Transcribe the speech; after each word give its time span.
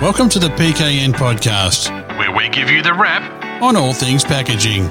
Welcome 0.00 0.28
to 0.28 0.38
the 0.38 0.50
PKN 0.50 1.12
podcast, 1.12 1.90
where 2.18 2.30
we 2.30 2.48
give 2.50 2.70
you 2.70 2.82
the 2.84 2.94
wrap 2.94 3.60
on 3.60 3.74
all 3.74 3.92
things 3.92 4.24
packaging. 4.24 4.84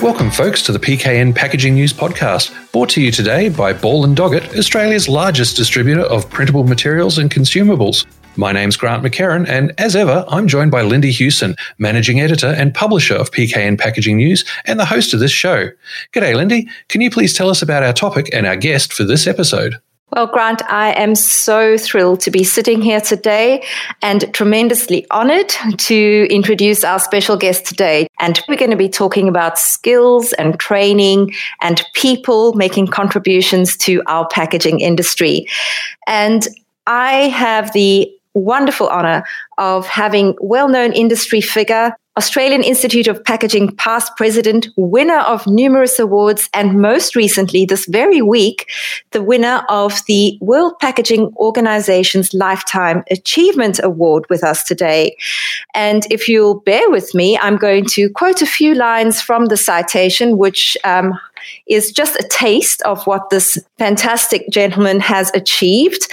Welcome, 0.00 0.30
folks, 0.30 0.62
to 0.62 0.72
the 0.72 0.78
PKN 0.78 1.34
Packaging 1.34 1.74
News 1.74 1.92
Podcast, 1.92 2.54
brought 2.72 2.88
to 2.90 3.02
you 3.02 3.10
today 3.10 3.50
by 3.50 3.74
Ball 3.74 4.06
and 4.06 4.16
Doggett, 4.16 4.56
Australia's 4.56 5.10
largest 5.10 5.56
distributor 5.58 6.04
of 6.04 6.30
printable 6.30 6.64
materials 6.64 7.18
and 7.18 7.30
consumables. 7.30 8.06
My 8.36 8.50
name's 8.50 8.76
Grant 8.76 9.04
McCarran, 9.04 9.48
and 9.48 9.72
as 9.78 9.94
ever, 9.94 10.24
I'm 10.28 10.48
joined 10.48 10.72
by 10.72 10.82
Lindy 10.82 11.12
Hughson, 11.12 11.56
managing 11.78 12.20
editor 12.20 12.48
and 12.48 12.74
publisher 12.74 13.14
of 13.14 13.30
PKN 13.30 13.78
Packaging 13.78 14.16
News 14.16 14.44
and 14.64 14.80
the 14.80 14.84
host 14.84 15.14
of 15.14 15.20
this 15.20 15.30
show. 15.30 15.68
G'day, 16.12 16.34
Lindy. 16.34 16.68
Can 16.88 17.00
you 17.00 17.10
please 17.10 17.32
tell 17.32 17.48
us 17.48 17.62
about 17.62 17.84
our 17.84 17.92
topic 17.92 18.28
and 18.32 18.44
our 18.44 18.56
guest 18.56 18.92
for 18.92 19.04
this 19.04 19.28
episode? 19.28 19.76
Well, 20.10 20.26
Grant, 20.26 20.62
I 20.68 20.92
am 20.92 21.14
so 21.14 21.76
thrilled 21.78 22.20
to 22.20 22.30
be 22.30 22.44
sitting 22.44 22.82
here 22.82 23.00
today 23.00 23.64
and 24.02 24.32
tremendously 24.34 25.06
honored 25.10 25.48
to 25.78 26.26
introduce 26.28 26.84
our 26.84 26.98
special 26.98 27.36
guest 27.36 27.66
today. 27.66 28.08
And 28.20 28.40
we're 28.48 28.56
going 28.56 28.70
to 28.70 28.76
be 28.76 28.88
talking 28.88 29.28
about 29.28 29.58
skills 29.58 30.32
and 30.34 30.58
training 30.58 31.34
and 31.62 31.82
people 31.94 32.52
making 32.54 32.88
contributions 32.88 33.76
to 33.78 34.02
our 34.06 34.26
packaging 34.28 34.80
industry. 34.80 35.48
And 36.06 36.46
I 36.86 37.28
have 37.28 37.72
the 37.72 38.13
wonderful 38.34 38.88
honor 38.88 39.24
of 39.58 39.86
having 39.86 40.34
well 40.40 40.68
known 40.68 40.92
industry 40.92 41.40
figure 41.40 41.94
Australian 42.16 42.62
Institute 42.62 43.08
of 43.08 43.24
Packaging 43.24 43.74
past 43.74 44.12
president, 44.16 44.68
winner 44.76 45.18
of 45.18 45.44
numerous 45.48 45.98
awards, 45.98 46.48
and 46.54 46.80
most 46.80 47.16
recently, 47.16 47.64
this 47.64 47.86
very 47.86 48.22
week, 48.22 48.70
the 49.10 49.22
winner 49.22 49.64
of 49.68 50.00
the 50.06 50.38
World 50.40 50.74
Packaging 50.80 51.32
Organization's 51.38 52.32
Lifetime 52.32 53.02
Achievement 53.10 53.80
Award 53.82 54.26
with 54.30 54.44
us 54.44 54.62
today. 54.62 55.16
And 55.74 56.06
if 56.08 56.28
you'll 56.28 56.60
bear 56.60 56.88
with 56.88 57.12
me, 57.16 57.36
I'm 57.38 57.56
going 57.56 57.84
to 57.86 58.08
quote 58.10 58.42
a 58.42 58.46
few 58.46 58.76
lines 58.76 59.20
from 59.20 59.46
the 59.46 59.56
citation, 59.56 60.38
which 60.38 60.76
um, 60.84 61.18
is 61.66 61.90
just 61.90 62.14
a 62.14 62.28
taste 62.30 62.80
of 62.82 63.04
what 63.08 63.30
this 63.30 63.58
fantastic 63.76 64.48
gentleman 64.50 65.00
has 65.00 65.32
achieved. 65.34 66.08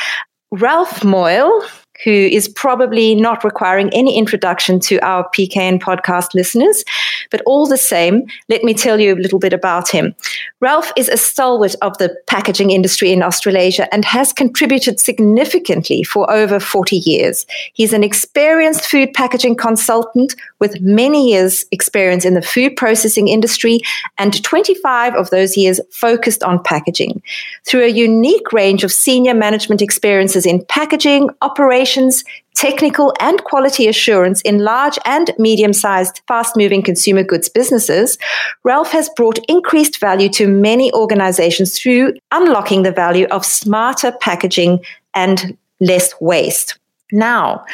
Ralph 0.51 1.03
Moyle, 1.03 1.63
who 2.03 2.11
is 2.11 2.49
probably 2.49 3.15
not 3.15 3.43
requiring 3.43 3.89
any 3.93 4.17
introduction 4.17 4.79
to 4.79 4.97
our 4.99 5.29
PKN 5.29 5.79
podcast 5.79 6.33
listeners. 6.33 6.83
But 7.29 7.41
all 7.45 7.67
the 7.67 7.77
same, 7.77 8.25
let 8.49 8.63
me 8.63 8.73
tell 8.73 8.99
you 8.99 9.13
a 9.13 9.15
little 9.15 9.39
bit 9.39 9.53
about 9.53 9.89
him. 9.89 10.15
Ralph 10.59 10.91
is 10.95 11.09
a 11.09 11.17
stalwart 11.17 11.75
of 11.81 11.97
the 11.97 12.15
packaging 12.27 12.71
industry 12.71 13.11
in 13.11 13.23
Australasia 13.23 13.91
and 13.93 14.03
has 14.05 14.33
contributed 14.33 14.99
significantly 14.99 16.03
for 16.03 16.29
over 16.31 16.59
40 16.59 16.97
years. 16.97 17.45
He's 17.73 17.93
an 17.93 18.03
experienced 18.03 18.85
food 18.85 19.13
packaging 19.13 19.55
consultant 19.55 20.35
with 20.59 20.81
many 20.81 21.31
years' 21.31 21.65
experience 21.71 22.25
in 22.25 22.33
the 22.33 22.41
food 22.41 22.75
processing 22.75 23.27
industry 23.27 23.79
and 24.17 24.43
25 24.43 25.15
of 25.15 25.29
those 25.29 25.55
years 25.55 25.79
focused 25.91 26.43
on 26.43 26.61
packaging. 26.63 27.21
Through 27.65 27.83
a 27.83 27.87
unique 27.87 28.51
range 28.51 28.83
of 28.83 28.91
senior 28.91 29.33
management 29.33 29.81
experiences 29.81 30.45
in 30.45 30.65
packaging, 30.65 31.29
operations, 31.41 31.90
operations, 31.91 32.23
technical 32.53 33.13
and 33.19 33.43
quality 33.43 33.87
assurance 33.87 34.41
in 34.41 34.59
large 34.59 34.97
and 35.05 35.31
medium 35.37 35.73
sized, 35.73 36.21
fast 36.27 36.55
moving 36.55 36.81
consumer 36.81 37.23
goods 37.23 37.49
businesses, 37.49 38.17
Ralph 38.63 38.91
has 38.91 39.09
brought 39.15 39.39
increased 39.47 39.99
value 39.99 40.29
to 40.29 40.47
many 40.47 40.93
organizations 40.93 41.77
through 41.77 42.13
unlocking 42.31 42.83
the 42.83 42.91
value 42.91 43.25
of 43.27 43.45
smarter 43.45 44.11
packaging 44.21 44.79
and 45.15 45.57
less 45.79 46.13
waste. 46.21 46.77
Now, 47.11 47.65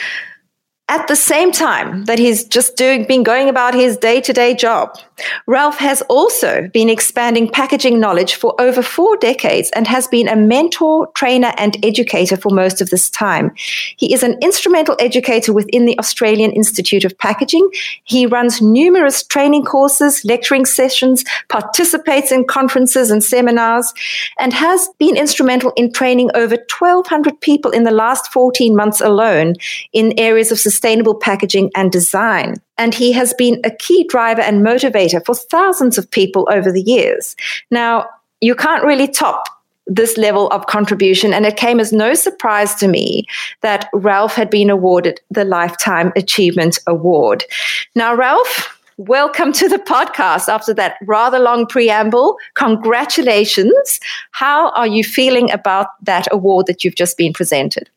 at 0.90 1.08
the 1.08 1.16
same 1.16 1.52
time 1.52 2.06
that 2.06 2.18
he's 2.18 2.46
just 2.46 2.78
doing, 2.78 3.06
been 3.06 3.24
going 3.24 3.50
about 3.50 3.74
his 3.74 3.98
day 3.98 4.22
to 4.22 4.32
day 4.32 4.56
job, 4.56 4.98
Ralph 5.48 5.78
has 5.78 6.02
also 6.04 6.70
been 6.70 6.90
expanding 6.90 7.50
packaging 7.50 8.00
knowledge 8.00 8.36
for 8.36 8.60
over 8.62 8.82
four 8.82 9.18
decades 9.18 9.72
and 9.76 9.88
has 9.88 10.08
been 10.08 10.28
a 10.28 10.36
mentor, 10.36 11.08
trainer, 11.16 11.54
and 11.58 11.84
educator 11.84 12.38
for 12.38 12.52
most 12.52 12.82
of 12.82 12.90
this 12.90 13.10
time. 13.10 13.52
He 13.98 14.14
is 14.14 14.24
an 14.24 14.38
instrumental 14.42 14.96
educator 15.00 15.54
within 15.54 15.86
the 15.86 15.98
Australian 16.00 16.52
Institute 16.52 17.04
of 17.04 17.18
Packaging. 17.18 17.68
He 18.04 18.26
runs 18.26 18.62
numerous 18.62 19.24
training 19.24 19.66
courses, 19.66 20.24
lecturing 20.24 20.66
sessions, 20.66 21.26
participates 21.50 22.32
in 22.32 22.46
conferences 22.46 23.10
and 23.10 23.24
seminars, 23.24 23.92
and 24.40 24.54
has 24.54 24.88
been 25.00 25.18
instrumental 25.18 25.74
in 25.76 25.92
training 25.92 26.30
over 26.36 26.56
1,200 26.56 27.42
people 27.42 27.72
in 27.72 27.84
the 27.84 27.92
last 27.92 28.32
14 28.32 28.76
months 28.76 29.02
alone 29.02 29.56
in 29.94 30.18
areas 30.18 30.52
of 30.52 30.60
sustainable 30.78 31.16
packaging 31.16 31.72
and 31.76 31.92
design 31.92 32.56
and 32.78 32.94
he 32.94 33.12
has 33.12 33.34
been 33.34 33.60
a 33.64 33.72
key 33.72 34.04
driver 34.08 34.42
and 34.42 34.66
motivator 34.66 35.26
for 35.26 35.36
thousands 35.36 35.98
of 35.98 36.10
people 36.10 36.48
over 36.52 36.72
the 36.72 36.82
years. 36.82 37.36
Now, 37.72 38.08
you 38.42 38.56
can't 38.56 38.84
really 38.84 39.08
top 39.08 39.46
this 39.88 40.18
level 40.18 40.50
of 40.50 40.68
contribution, 40.68 41.34
and 41.34 41.46
it 41.46 41.56
came 41.56 41.80
as 41.80 41.94
no 41.94 42.14
surprise 42.14 42.76
to 42.76 42.88
me 42.88 43.26
that 43.62 43.90
Ralph 43.94 44.36
had 44.36 44.50
been 44.50 44.70
awarded 44.70 45.20
the 45.32 45.46
Lifetime 45.46 46.12
Achievement 46.16 46.78
Award. 46.86 47.46
Now, 47.96 48.14
Ralph, 48.14 48.78
welcome 48.98 49.54
to 49.54 49.70
the 49.70 49.80
podcast 49.80 50.50
after 50.50 50.74
that 50.74 50.98
rather 51.04 51.40
long 51.40 51.66
preamble. 51.66 52.38
Congratulations. 52.56 54.00
How 54.32 54.72
are 54.72 54.88
you 54.88 55.04
feeling 55.04 55.50
about 55.52 55.88
that 56.04 56.28
award 56.32 56.68
that 56.68 56.84
you've 56.84 56.96
just 56.96 57.18
been 57.18 57.34
presented? 57.34 57.90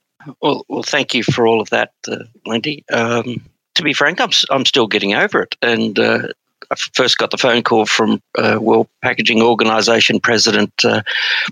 Well, 0.42 0.64
well, 0.68 0.82
thank 0.82 1.14
you 1.14 1.22
for 1.22 1.46
all 1.46 1.60
of 1.60 1.70
that, 1.70 1.92
uh, 2.08 2.24
Lindy. 2.46 2.84
Um, 2.92 3.42
to 3.74 3.82
be 3.82 3.92
frank, 3.92 4.20
I'm, 4.20 4.30
I'm 4.50 4.66
still 4.66 4.86
getting 4.86 5.14
over 5.14 5.42
it. 5.42 5.56
And 5.62 5.98
uh, 5.98 6.28
I 6.70 6.74
first 6.94 7.18
got 7.18 7.30
the 7.30 7.38
phone 7.38 7.62
call 7.62 7.86
from 7.86 8.20
uh, 8.36 8.58
World 8.60 8.88
Packaging 9.02 9.42
Organization 9.42 10.20
President 10.20 10.72
uh, 10.84 11.02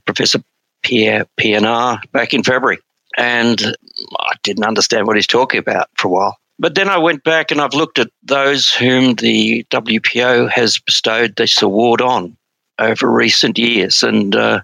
Professor 0.04 0.42
Pierre 0.82 1.26
Pienaar 1.38 2.00
back 2.12 2.34
in 2.34 2.42
February. 2.42 2.78
And 3.16 3.76
I 4.20 4.34
didn't 4.42 4.66
understand 4.66 5.06
what 5.06 5.16
he's 5.16 5.26
talking 5.26 5.58
about 5.58 5.88
for 5.96 6.08
a 6.08 6.10
while. 6.10 6.38
But 6.58 6.74
then 6.74 6.88
I 6.88 6.98
went 6.98 7.24
back 7.24 7.50
and 7.50 7.60
I've 7.60 7.74
looked 7.74 7.98
at 7.98 8.10
those 8.22 8.72
whom 8.72 9.14
the 9.14 9.64
WPO 9.70 10.50
has 10.50 10.78
bestowed 10.78 11.36
this 11.36 11.62
award 11.62 12.00
on 12.00 12.36
over 12.78 13.10
recent 13.10 13.58
years. 13.58 14.02
And 14.02 14.34
uh, 14.34 14.60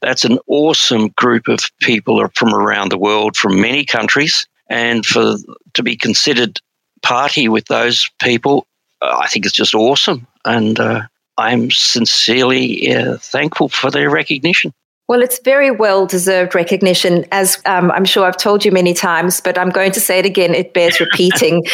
that's 0.00 0.24
an 0.24 0.38
awesome 0.46 1.08
group 1.16 1.48
of 1.48 1.60
people 1.80 2.26
from 2.34 2.54
around 2.54 2.90
the 2.90 2.98
world, 2.98 3.36
from 3.36 3.60
many 3.60 3.84
countries. 3.84 4.46
And 4.70 5.04
for 5.06 5.36
to 5.74 5.82
be 5.82 5.96
considered 5.96 6.60
party 7.02 7.48
with 7.48 7.66
those 7.66 8.10
people, 8.20 8.66
uh, 9.00 9.20
I 9.22 9.28
think 9.28 9.46
it's 9.46 9.54
just 9.54 9.74
awesome. 9.74 10.26
And 10.44 10.78
uh, 10.78 11.02
I'm 11.38 11.70
sincerely 11.70 12.94
uh, 12.94 13.16
thankful 13.18 13.68
for 13.68 13.90
their 13.90 14.10
recognition. 14.10 14.72
Well, 15.08 15.22
it's 15.22 15.40
very 15.42 15.70
well 15.70 16.06
deserved 16.06 16.54
recognition, 16.54 17.24
as 17.32 17.62
um, 17.64 17.90
I'm 17.92 18.04
sure 18.04 18.26
I've 18.26 18.36
told 18.36 18.64
you 18.64 18.70
many 18.70 18.92
times, 18.92 19.40
but 19.40 19.56
I'm 19.56 19.70
going 19.70 19.92
to 19.92 20.00
say 20.00 20.18
it 20.18 20.26
again. 20.26 20.54
It 20.54 20.74
bears 20.74 21.00
repeating. 21.00 21.64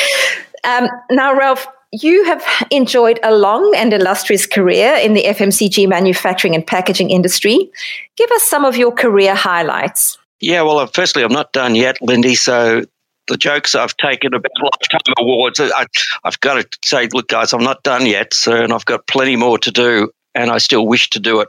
um, 0.62 0.88
now, 1.10 1.34
Ralph, 1.34 1.66
you 2.02 2.24
have 2.24 2.42
enjoyed 2.70 3.20
a 3.22 3.34
long 3.34 3.72
and 3.76 3.92
illustrious 3.92 4.46
career 4.46 4.94
in 4.94 5.14
the 5.14 5.24
FMCG 5.24 5.88
manufacturing 5.88 6.54
and 6.54 6.66
packaging 6.66 7.10
industry. 7.10 7.70
Give 8.16 8.30
us 8.32 8.42
some 8.42 8.64
of 8.64 8.76
your 8.76 8.90
career 8.90 9.34
highlights. 9.34 10.18
Yeah, 10.40 10.62
well, 10.62 10.86
firstly, 10.88 11.22
I'm 11.22 11.32
not 11.32 11.52
done 11.52 11.74
yet, 11.74 12.00
Lindy. 12.02 12.34
So 12.34 12.84
the 13.28 13.36
jokes 13.36 13.74
I've 13.74 13.96
taken 13.96 14.34
about 14.34 14.50
lifetime 14.60 15.14
awards. 15.18 15.60
I, 15.60 15.86
have 16.24 16.40
got 16.40 16.54
to 16.54 16.78
say, 16.84 17.08
look, 17.12 17.28
guys, 17.28 17.52
I'm 17.52 17.62
not 17.62 17.82
done 17.82 18.06
yet, 18.06 18.34
sir, 18.34 18.62
and 18.62 18.72
I've 18.72 18.84
got 18.84 19.06
plenty 19.06 19.36
more 19.36 19.58
to 19.58 19.70
do, 19.70 20.10
and 20.34 20.50
I 20.50 20.58
still 20.58 20.86
wish 20.86 21.10
to 21.10 21.20
do 21.20 21.40
it. 21.40 21.48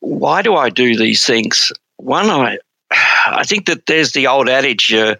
Why 0.00 0.42
do 0.42 0.54
I 0.54 0.70
do 0.70 0.96
these 0.96 1.24
things? 1.26 1.72
One, 1.96 2.30
I, 2.30 2.58
I 3.26 3.44
think 3.44 3.66
that 3.66 3.86
there's 3.86 4.12
the 4.12 4.26
old 4.28 4.48
adage: 4.48 4.92
uh, 4.92 5.16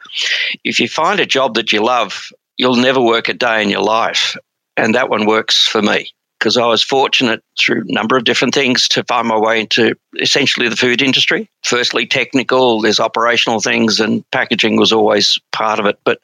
if 0.65 0.79
you 0.79 0.89
find 0.89 1.19
a 1.19 1.27
job 1.27 1.55
that 1.55 1.73
you 1.73 1.85
love, 1.85 2.31
you'll 2.57 2.77
never 2.77 3.01
work 3.01 3.29
a 3.29 3.35
day 3.35 3.63
in 3.63 3.71
your 3.71 3.83
life, 3.83 4.37
and 4.81 4.95
that 4.95 5.11
one 5.11 5.27
works 5.27 5.67
for 5.67 5.83
me 5.83 6.11
because 6.39 6.57
I 6.57 6.65
was 6.65 6.83
fortunate 6.83 7.45
through 7.59 7.83
a 7.83 7.93
number 7.93 8.17
of 8.17 8.25
different 8.25 8.55
things 8.55 8.89
to 8.89 9.05
find 9.05 9.29
my 9.29 9.39
way 9.39 9.61
into 9.61 9.95
essentially 10.21 10.71
the 10.71 10.77
food 10.77 11.03
industry. 11.03 11.51
Firstly, 11.65 12.07
technical, 12.07 12.81
there's 12.81 12.99
operational 12.99 13.61
things, 13.61 14.01
and 14.01 14.25
packaging 14.31 14.79
was 14.79 14.91
always 14.91 15.39
part 15.53 15.79
of 15.79 15.85
it. 15.85 15.99
But 16.03 16.21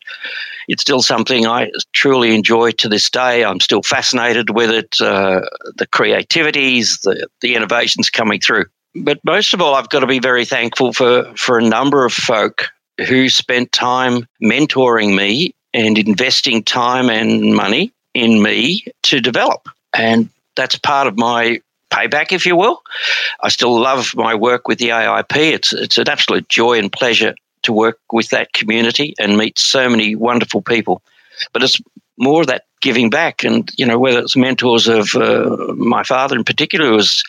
it's 0.68 0.80
still 0.80 1.02
something 1.02 1.46
I 1.46 1.70
truly 1.92 2.34
enjoy 2.34 2.70
to 2.72 2.88
this 2.88 3.10
day. 3.10 3.44
I'm 3.44 3.60
still 3.60 3.82
fascinated 3.82 4.48
with 4.48 4.70
it, 4.70 4.98
uh, 5.02 5.42
the 5.76 5.86
creativities, 5.86 6.98
the, 7.00 7.28
the 7.42 7.54
innovations 7.54 8.08
coming 8.08 8.40
through. 8.40 8.64
But 8.94 9.20
most 9.22 9.52
of 9.52 9.60
all, 9.60 9.74
I've 9.74 9.90
got 9.90 10.00
to 10.00 10.06
be 10.06 10.18
very 10.18 10.46
thankful 10.46 10.94
for, 10.94 11.30
for 11.36 11.58
a 11.58 11.62
number 11.62 12.06
of 12.06 12.14
folk 12.14 12.68
who 13.06 13.28
spent 13.28 13.70
time 13.72 14.26
mentoring 14.42 15.14
me 15.14 15.54
and 15.74 15.98
investing 15.98 16.62
time 16.62 17.10
and 17.10 17.54
money 17.54 17.92
in 18.16 18.42
me 18.42 18.84
to 19.04 19.20
develop. 19.20 19.68
And 19.94 20.28
that's 20.56 20.78
part 20.78 21.06
of 21.06 21.16
my 21.18 21.60
payback, 21.90 22.32
if 22.32 22.46
you 22.46 22.56
will. 22.56 22.82
I 23.40 23.48
still 23.48 23.78
love 23.78 24.12
my 24.14 24.34
work 24.34 24.68
with 24.68 24.78
the 24.78 24.88
AIP. 24.88 25.36
It's 25.36 25.72
it's 25.72 25.98
an 25.98 26.08
absolute 26.08 26.48
joy 26.48 26.78
and 26.78 26.90
pleasure 26.90 27.34
to 27.62 27.72
work 27.72 27.98
with 28.12 28.30
that 28.30 28.52
community 28.52 29.14
and 29.18 29.36
meet 29.36 29.58
so 29.58 29.88
many 29.88 30.16
wonderful 30.16 30.62
people. 30.62 31.02
But 31.52 31.62
it's 31.62 31.80
more 32.18 32.40
of 32.40 32.46
that 32.46 32.64
giving 32.80 33.10
back, 33.10 33.44
and 33.44 33.70
you 33.76 33.86
know 33.86 33.98
whether 33.98 34.20
it's 34.20 34.36
mentors 34.36 34.88
of 34.88 35.14
uh, 35.14 35.74
my 35.76 36.02
father 36.02 36.36
in 36.36 36.44
particular 36.44 36.90
was. 36.92 37.22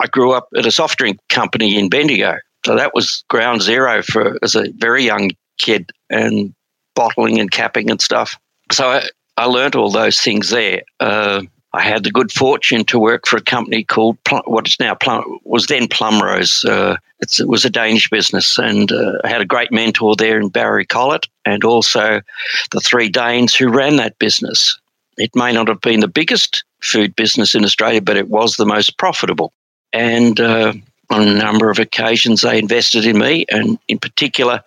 I 0.00 0.06
grew 0.06 0.32
up 0.32 0.48
at 0.56 0.66
a 0.66 0.70
soft 0.70 0.98
drink 0.98 1.20
company 1.28 1.78
in 1.78 1.88
Bendigo, 1.88 2.38
so 2.64 2.76
that 2.76 2.94
was 2.94 3.24
ground 3.28 3.62
zero 3.62 4.02
for 4.02 4.38
as 4.42 4.54
a 4.54 4.70
very 4.72 5.04
young 5.04 5.30
kid 5.58 5.90
and 6.10 6.54
bottling 6.94 7.38
and 7.38 7.50
capping 7.50 7.90
and 7.90 8.00
stuff. 8.00 8.36
So 8.72 8.90
I, 8.90 9.08
I 9.36 9.46
learned 9.46 9.76
all 9.76 9.90
those 9.90 10.20
things 10.20 10.50
there. 10.50 10.82
Uh, 10.98 11.42
I 11.72 11.82
had 11.82 12.04
the 12.04 12.10
good 12.10 12.32
fortune 12.32 12.84
to 12.86 12.98
work 12.98 13.26
for 13.26 13.36
a 13.36 13.42
company 13.42 13.84
called 13.84 14.16
what 14.46 14.66
is 14.66 14.80
now 14.80 14.96
was 15.44 15.66
then 15.66 15.88
Plumrose. 15.88 16.64
Uh, 16.64 16.96
it 17.20 17.46
was 17.46 17.64
a 17.66 17.70
Danish 17.70 18.08
business, 18.08 18.58
and 18.58 18.90
uh, 18.90 19.18
I 19.24 19.28
had 19.28 19.42
a 19.42 19.46
great 19.46 19.70
mentor 19.70 20.16
there 20.16 20.40
in 20.40 20.48
Barry 20.48 20.86
Collett, 20.86 21.28
and 21.44 21.64
also 21.64 22.22
the 22.70 22.80
three 22.80 23.10
Danes 23.10 23.54
who 23.54 23.68
ran 23.68 23.96
that 23.96 24.18
business. 24.18 24.78
It 25.18 25.36
may 25.36 25.52
not 25.52 25.68
have 25.68 25.82
been 25.82 26.00
the 26.00 26.08
biggest 26.08 26.64
food 26.80 27.14
business 27.14 27.54
in 27.54 27.64
Australia, 27.64 28.00
but 28.00 28.16
it 28.16 28.28
was 28.28 28.56
the 28.56 28.66
most 28.66 28.96
profitable. 28.96 29.52
And 29.92 30.40
uh, 30.40 30.72
on 31.10 31.28
a 31.28 31.34
number 31.34 31.70
of 31.70 31.78
occasions, 31.78 32.40
they 32.40 32.58
invested 32.58 33.04
in 33.04 33.18
me, 33.18 33.44
and 33.50 33.78
in 33.88 33.98
particular, 33.98 34.62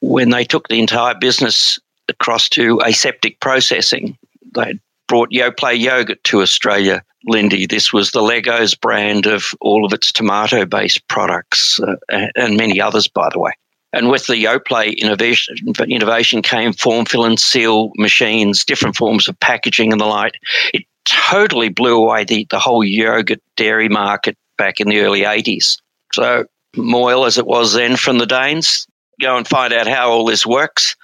when 0.00 0.28
they 0.28 0.44
took 0.44 0.68
the 0.68 0.80
entire 0.80 1.14
business 1.14 1.78
across 2.08 2.48
to 2.50 2.80
aseptic 2.84 3.40
processing, 3.40 4.16
they 4.54 4.78
brought 5.08 5.30
Yoplait 5.30 5.78
yogurt 5.78 6.22
to 6.24 6.42
Australia, 6.42 7.02
Lindy. 7.26 7.66
This 7.66 7.92
was 7.92 8.10
the 8.10 8.22
Leggo's 8.22 8.74
brand 8.74 9.26
of 9.26 9.54
all 9.60 9.84
of 9.84 9.92
its 9.92 10.12
tomato 10.12 10.64
based 10.64 11.06
products 11.08 11.80
uh, 11.80 12.26
and 12.36 12.56
many 12.56 12.80
others, 12.80 13.08
by 13.08 13.28
the 13.32 13.38
way. 13.38 13.52
And 13.92 14.10
with 14.10 14.26
the 14.26 14.34
Yoplait 14.34 14.98
innovation, 14.98 15.56
innovation 15.88 16.42
came 16.42 16.72
form, 16.72 17.04
fill, 17.04 17.24
and 17.24 17.38
seal 17.38 17.92
machines, 17.96 18.64
different 18.64 18.96
forms 18.96 19.28
of 19.28 19.38
packaging 19.38 19.92
and 19.92 20.00
the 20.00 20.06
like. 20.06 20.34
It 20.72 20.84
totally 21.04 21.68
blew 21.68 21.96
away 21.96 22.24
the, 22.24 22.46
the 22.50 22.58
whole 22.58 22.82
yogurt 22.82 23.40
dairy 23.56 23.88
market 23.88 24.36
back 24.58 24.80
in 24.80 24.88
the 24.88 25.00
early 25.00 25.20
80s. 25.20 25.78
So, 26.12 26.44
Moyle, 26.76 27.24
as 27.24 27.38
it 27.38 27.46
was 27.46 27.74
then 27.74 27.96
from 27.96 28.18
the 28.18 28.26
Danes, 28.26 28.86
go 29.20 29.36
and 29.36 29.46
find 29.46 29.72
out 29.72 29.86
how 29.86 30.10
all 30.10 30.24
this 30.24 30.44
works. 30.44 30.96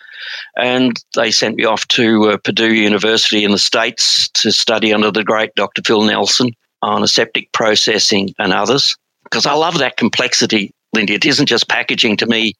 And 0.56 1.02
they 1.14 1.30
sent 1.30 1.56
me 1.56 1.64
off 1.64 1.86
to 1.88 2.30
uh, 2.30 2.36
Purdue 2.38 2.74
University 2.74 3.44
in 3.44 3.50
the 3.50 3.58
States 3.58 4.28
to 4.30 4.52
study 4.52 4.92
under 4.92 5.10
the 5.10 5.24
great 5.24 5.54
Dr. 5.54 5.82
Phil 5.82 6.02
Nelson 6.02 6.50
on 6.82 7.02
aseptic 7.02 7.52
processing 7.52 8.34
and 8.38 8.52
others. 8.52 8.96
Because 9.24 9.46
I 9.46 9.52
love 9.52 9.78
that 9.78 9.96
complexity, 9.96 10.72
Lindy. 10.92 11.14
It 11.14 11.24
isn't 11.24 11.46
just 11.46 11.68
packaging 11.68 12.16
to 12.18 12.26
me, 12.26 12.54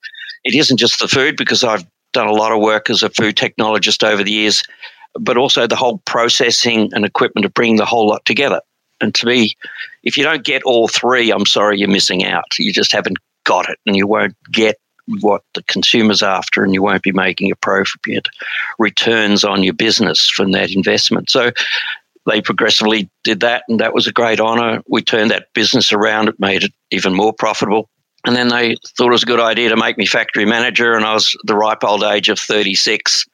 it 0.44 0.54
isn't 0.54 0.76
just 0.76 1.00
the 1.00 1.08
food, 1.08 1.36
because 1.36 1.64
I've 1.64 1.84
done 2.12 2.28
a 2.28 2.32
lot 2.32 2.52
of 2.52 2.60
work 2.60 2.90
as 2.90 3.02
a 3.02 3.10
food 3.10 3.36
technologist 3.36 4.02
over 4.02 4.22
the 4.22 4.32
years, 4.32 4.62
but 5.14 5.36
also 5.36 5.66
the 5.66 5.76
whole 5.76 5.98
processing 6.04 6.90
and 6.92 7.04
equipment 7.04 7.44
of 7.44 7.54
bringing 7.54 7.76
the 7.76 7.84
whole 7.84 8.08
lot 8.08 8.24
together. 8.24 8.60
And 9.00 9.14
to 9.16 9.26
me, 9.26 9.56
if 10.02 10.16
you 10.16 10.22
don't 10.22 10.44
get 10.44 10.62
all 10.64 10.88
three, 10.88 11.30
I'm 11.30 11.46
sorry, 11.46 11.78
you're 11.78 11.88
missing 11.88 12.24
out. 12.24 12.58
You 12.58 12.72
just 12.72 12.92
haven't 12.92 13.18
got 13.44 13.68
it, 13.68 13.78
and 13.86 13.96
you 13.96 14.06
won't 14.06 14.36
get 14.50 14.76
what 15.20 15.42
the 15.54 15.62
consumer's 15.64 16.22
after, 16.22 16.62
and 16.62 16.74
you 16.74 16.82
won't 16.82 17.02
be 17.02 17.12
making 17.12 17.50
appropriate 17.50 18.28
returns 18.78 19.44
on 19.44 19.62
your 19.62 19.74
business 19.74 20.28
from 20.28 20.52
that 20.52 20.74
investment. 20.74 21.30
So 21.30 21.50
they 22.26 22.40
progressively 22.40 23.10
did 23.24 23.40
that, 23.40 23.64
and 23.68 23.80
that 23.80 23.94
was 23.94 24.06
a 24.06 24.12
great 24.12 24.40
honour. 24.40 24.82
We 24.88 25.02
turned 25.02 25.30
that 25.30 25.52
business 25.54 25.92
around, 25.92 26.28
it 26.28 26.38
made 26.38 26.64
it 26.64 26.72
even 26.90 27.14
more 27.14 27.32
profitable. 27.32 27.88
And 28.26 28.36
then 28.36 28.48
they 28.48 28.76
thought 28.96 29.08
it 29.08 29.12
was 29.12 29.22
a 29.22 29.26
good 29.26 29.40
idea 29.40 29.70
to 29.70 29.76
make 29.76 29.96
me 29.96 30.06
factory 30.06 30.44
manager, 30.44 30.94
and 30.94 31.04
I 31.04 31.14
was 31.14 31.36
the 31.44 31.56
ripe 31.56 31.82
old 31.84 32.02
age 32.02 32.28
of 32.28 32.38
36 32.38 33.26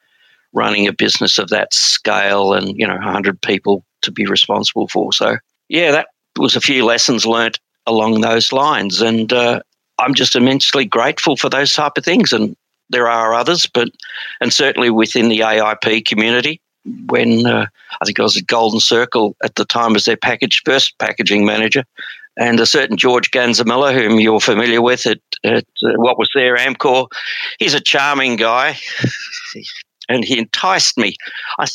running 0.53 0.87
a 0.87 0.93
business 0.93 1.37
of 1.37 1.49
that 1.49 1.73
scale 1.73 2.53
and, 2.53 2.77
you 2.77 2.87
know, 2.87 2.95
100 2.95 3.41
people 3.41 3.83
to 4.01 4.11
be 4.11 4.25
responsible 4.25 4.87
for. 4.87 5.11
So, 5.11 5.37
yeah, 5.67 5.91
that 5.91 6.07
was 6.37 6.55
a 6.55 6.61
few 6.61 6.85
lessons 6.85 7.25
learnt 7.25 7.59
along 7.85 8.21
those 8.21 8.53
lines. 8.53 9.01
And 9.01 9.31
uh, 9.33 9.61
I'm 9.99 10.13
just 10.13 10.35
immensely 10.35 10.85
grateful 10.85 11.37
for 11.37 11.49
those 11.49 11.73
type 11.73 11.97
of 11.97 12.05
things. 12.05 12.33
And 12.33 12.55
there 12.89 13.07
are 13.07 13.33
others, 13.33 13.65
but 13.65 13.89
and 14.41 14.53
certainly 14.53 14.89
within 14.89 15.29
the 15.29 15.39
AIP 15.39 16.05
community. 16.05 16.61
When 17.07 17.45
uh, 17.45 17.65
I 18.01 18.05
think 18.05 18.17
I 18.17 18.23
was 18.23 18.37
at 18.37 18.47
Golden 18.47 18.79
Circle 18.79 19.35
at 19.43 19.55
the 19.55 19.65
time 19.65 19.97
as 19.97 20.05
their 20.05 20.15
package 20.15 20.61
first 20.63 20.97
packaging 20.99 21.45
manager, 21.45 21.83
and 22.37 22.59
a 22.59 22.65
certain 22.65 22.97
George 22.97 23.31
Ganzenmuller, 23.31 23.93
whom 23.93 24.19
you're 24.19 24.39
familiar 24.39 24.81
with 24.81 25.05
at, 25.05 25.19
at 25.43 25.65
uh, 25.83 25.93
what 25.95 26.17
was 26.17 26.29
there 26.33 26.55
Amcor, 26.55 27.07
he's 27.59 27.73
a 27.73 27.81
charming 27.81 28.35
guy, 28.35 28.77
and 30.09 30.23
he 30.23 30.37
enticed 30.37 30.97
me, 30.97 31.17
I, 31.59 31.67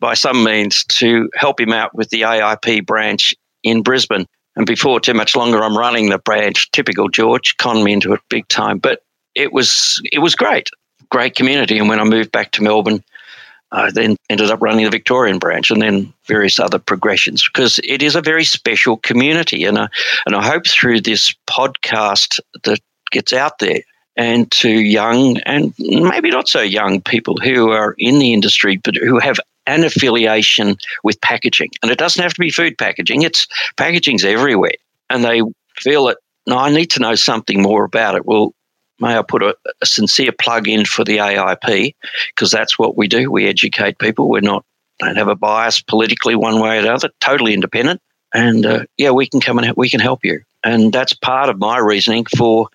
by 0.00 0.14
some 0.14 0.44
means, 0.44 0.84
to 0.84 1.30
help 1.34 1.60
him 1.60 1.72
out 1.72 1.94
with 1.94 2.10
the 2.10 2.22
AIP 2.22 2.84
branch 2.84 3.34
in 3.62 3.82
Brisbane. 3.82 4.26
And 4.56 4.66
before 4.66 5.00
too 5.00 5.14
much 5.14 5.36
longer, 5.36 5.62
I'm 5.62 5.76
running 5.76 6.08
the 6.08 6.18
branch. 6.18 6.70
Typical 6.72 7.08
George, 7.08 7.56
conned 7.58 7.84
me 7.84 7.92
into 7.92 8.12
it 8.12 8.20
big 8.28 8.48
time. 8.48 8.78
But 8.78 9.02
it 9.34 9.52
was 9.52 10.00
it 10.12 10.18
was 10.18 10.34
great, 10.34 10.68
great 11.10 11.36
community. 11.36 11.78
And 11.78 11.88
when 11.88 12.00
I 12.00 12.04
moved 12.04 12.32
back 12.32 12.52
to 12.52 12.62
Melbourne, 12.62 13.04
I 13.70 13.90
then 13.90 14.16
ended 14.30 14.50
up 14.50 14.62
running 14.62 14.84
the 14.84 14.90
Victorian 14.90 15.38
branch, 15.38 15.70
and 15.70 15.82
then 15.82 16.12
various 16.26 16.58
other 16.58 16.78
progressions 16.78 17.46
because 17.46 17.78
it 17.84 18.02
is 18.02 18.16
a 18.16 18.22
very 18.22 18.44
special 18.44 18.96
community. 18.96 19.64
And 19.64 19.78
I, 19.78 19.88
and 20.24 20.34
I 20.34 20.42
hope 20.42 20.66
through 20.66 21.02
this 21.02 21.34
podcast 21.48 22.40
that 22.64 22.80
gets 23.10 23.32
out 23.32 23.58
there 23.58 23.80
and 24.16 24.50
to 24.50 24.70
young 24.70 25.38
and 25.40 25.74
maybe 25.78 26.30
not 26.30 26.48
so 26.48 26.60
young 26.60 27.00
people 27.02 27.36
who 27.42 27.70
are 27.70 27.94
in 27.98 28.18
the 28.18 28.32
industry 28.32 28.78
but 28.78 28.96
who 28.96 29.18
have 29.18 29.38
an 29.66 29.84
affiliation 29.84 30.76
with 31.02 31.20
packaging. 31.20 31.70
And 31.82 31.90
it 31.90 31.98
doesn't 31.98 32.22
have 32.22 32.34
to 32.34 32.40
be 32.40 32.50
food 32.50 32.78
packaging, 32.78 33.22
it's 33.22 33.46
packaging's 33.76 34.24
everywhere. 34.24 34.72
And 35.10 35.24
they 35.24 35.42
feel 35.78 36.06
that, 36.06 36.18
no, 36.46 36.58
I 36.58 36.70
need 36.70 36.90
to 36.92 37.00
know 37.00 37.14
something 37.14 37.62
more 37.62 37.84
about 37.84 38.14
it. 38.14 38.26
Well, 38.26 38.54
may 39.00 39.16
I 39.16 39.22
put 39.22 39.42
a, 39.42 39.56
a 39.82 39.86
sincere 39.86 40.32
plug 40.32 40.68
in 40.68 40.84
for 40.84 41.04
the 41.04 41.18
AIP 41.18 41.94
because 42.34 42.50
that's 42.50 42.78
what 42.78 42.96
we 42.96 43.08
do. 43.08 43.30
We 43.30 43.46
educate 43.46 43.98
people. 43.98 44.28
We're 44.28 44.40
not 44.40 44.64
don't 44.98 45.16
have 45.16 45.28
a 45.28 45.36
bias 45.36 45.82
politically 45.82 46.34
one 46.34 46.60
way 46.60 46.78
or 46.78 46.82
the 46.82 46.92
other. 46.92 47.10
Totally 47.20 47.52
independent, 47.52 48.00
and 48.32 48.64
uh, 48.64 48.84
yeah, 48.96 49.10
we 49.10 49.26
can 49.26 49.40
come 49.40 49.58
and 49.58 49.76
we 49.76 49.90
can 49.90 50.00
help 50.00 50.24
you. 50.24 50.40
And 50.64 50.92
that's 50.92 51.12
part 51.12 51.50
of 51.50 51.58
my 51.58 51.78
reasoning 51.78 52.24
for 52.36 52.68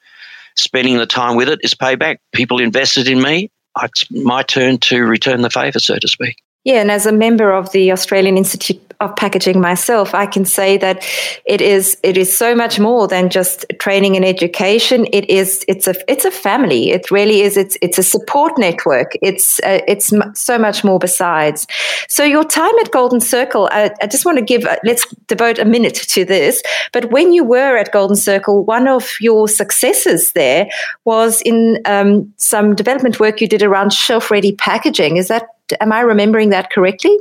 spending 0.55 0.97
the 0.97 1.05
time 1.05 1.35
with 1.35 1.49
it 1.49 1.59
is 1.63 1.73
payback. 1.73 2.17
People 2.33 2.61
invested 2.61 3.07
in 3.07 3.21
me. 3.21 3.49
It's 3.81 4.09
my 4.11 4.43
turn 4.43 4.77
to 4.79 5.03
return 5.03 5.41
the 5.41 5.49
favour, 5.49 5.79
so 5.79 5.97
to 5.97 6.07
speak. 6.07 6.37
Yeah, 6.63 6.81
and 6.81 6.91
as 6.91 7.05
a 7.07 7.11
member 7.11 7.51
of 7.51 7.71
the 7.71 7.91
Australian 7.91 8.37
Institute 8.37 8.79
of 8.99 9.15
Packaging 9.15 9.59
myself, 9.59 10.13
I 10.13 10.27
can 10.27 10.45
say 10.45 10.77
that 10.77 11.03
it 11.45 11.59
is 11.59 11.97
it 12.03 12.17
is 12.17 12.35
so 12.35 12.55
much 12.55 12.79
more 12.79 13.07
than 13.07 13.29
just 13.29 13.65
training 13.79 14.15
and 14.15 14.23
education. 14.23 15.07
It 15.11 15.27
is 15.27 15.65
it's 15.67 15.87
a 15.87 15.95
it's 16.07 16.23
a 16.23 16.29
family. 16.29 16.91
It 16.91 17.09
really 17.09 17.41
is. 17.41 17.57
It's 17.57 17.77
it's 17.81 17.97
a 17.97 18.03
support 18.03 18.59
network. 18.59 19.13
It's 19.23 19.59
uh, 19.61 19.79
it's 19.87 20.13
so 20.35 20.59
much 20.59 20.83
more 20.83 20.99
besides. 20.99 21.65
So 22.07 22.23
your 22.23 22.43
time 22.43 22.77
at 22.79 22.91
Golden 22.91 23.21
Circle, 23.21 23.67
I, 23.71 23.89
I 23.99 24.05
just 24.05 24.23
want 24.23 24.37
to 24.37 24.45
give 24.45 24.63
uh, 24.65 24.77
let's 24.83 25.07
devote 25.27 25.57
a 25.57 25.65
minute 25.65 25.95
to 25.95 26.23
this. 26.23 26.61
But 26.93 27.11
when 27.11 27.33
you 27.33 27.43
were 27.43 27.75
at 27.75 27.91
Golden 27.91 28.15
Circle, 28.15 28.65
one 28.65 28.87
of 28.87 29.15
your 29.19 29.47
successes 29.47 30.33
there 30.33 30.69
was 31.05 31.41
in 31.41 31.79
um, 31.85 32.31
some 32.37 32.75
development 32.75 33.19
work 33.19 33.41
you 33.41 33.47
did 33.47 33.63
around 33.63 33.93
shelf 33.93 34.29
ready 34.29 34.51
packaging. 34.51 35.17
Is 35.17 35.27
that 35.29 35.47
Am 35.79 35.91
I 35.91 36.01
remembering 36.01 36.49
that 36.49 36.71
correctly? 36.71 37.17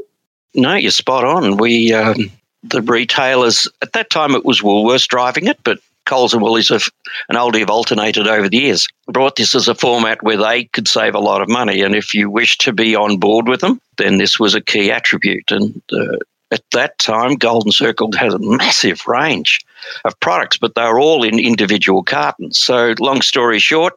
No, 0.54 0.74
you're 0.74 0.90
spot 0.90 1.24
on. 1.24 1.56
We 1.56 1.92
um, 1.92 2.30
the 2.62 2.82
retailers 2.82 3.68
at 3.82 3.92
that 3.92 4.10
time 4.10 4.34
it 4.34 4.44
was 4.44 4.60
Woolworths 4.60 5.06
driving 5.06 5.46
it, 5.46 5.58
but 5.64 5.78
Coles 6.06 6.34
and 6.34 6.42
Woolies 6.42 6.70
have 6.70 6.88
and 7.28 7.38
Aldi 7.38 7.60
have 7.60 7.70
alternated 7.70 8.26
over 8.26 8.48
the 8.48 8.58
years. 8.58 8.88
Brought 9.06 9.36
this 9.36 9.54
as 9.54 9.68
a 9.68 9.74
format 9.74 10.22
where 10.22 10.36
they 10.36 10.64
could 10.64 10.88
save 10.88 11.14
a 11.14 11.20
lot 11.20 11.42
of 11.42 11.48
money, 11.48 11.82
and 11.82 11.94
if 11.94 12.14
you 12.14 12.28
wish 12.28 12.58
to 12.58 12.72
be 12.72 12.96
on 12.96 13.18
board 13.18 13.48
with 13.48 13.60
them, 13.60 13.80
then 13.96 14.18
this 14.18 14.38
was 14.38 14.54
a 14.54 14.60
key 14.60 14.90
attribute. 14.90 15.50
And 15.50 15.80
uh, 15.92 16.16
at 16.50 16.62
that 16.72 16.98
time, 16.98 17.36
Golden 17.36 17.70
Circle 17.70 18.10
had 18.16 18.32
a 18.32 18.38
massive 18.40 19.06
range 19.06 19.60
of 20.04 20.18
products, 20.20 20.56
but 20.56 20.74
they 20.74 20.82
were 20.82 20.98
all 20.98 21.22
in 21.22 21.38
individual 21.38 22.02
cartons. 22.02 22.58
So, 22.58 22.94
long 22.98 23.22
story 23.22 23.60
short, 23.60 23.94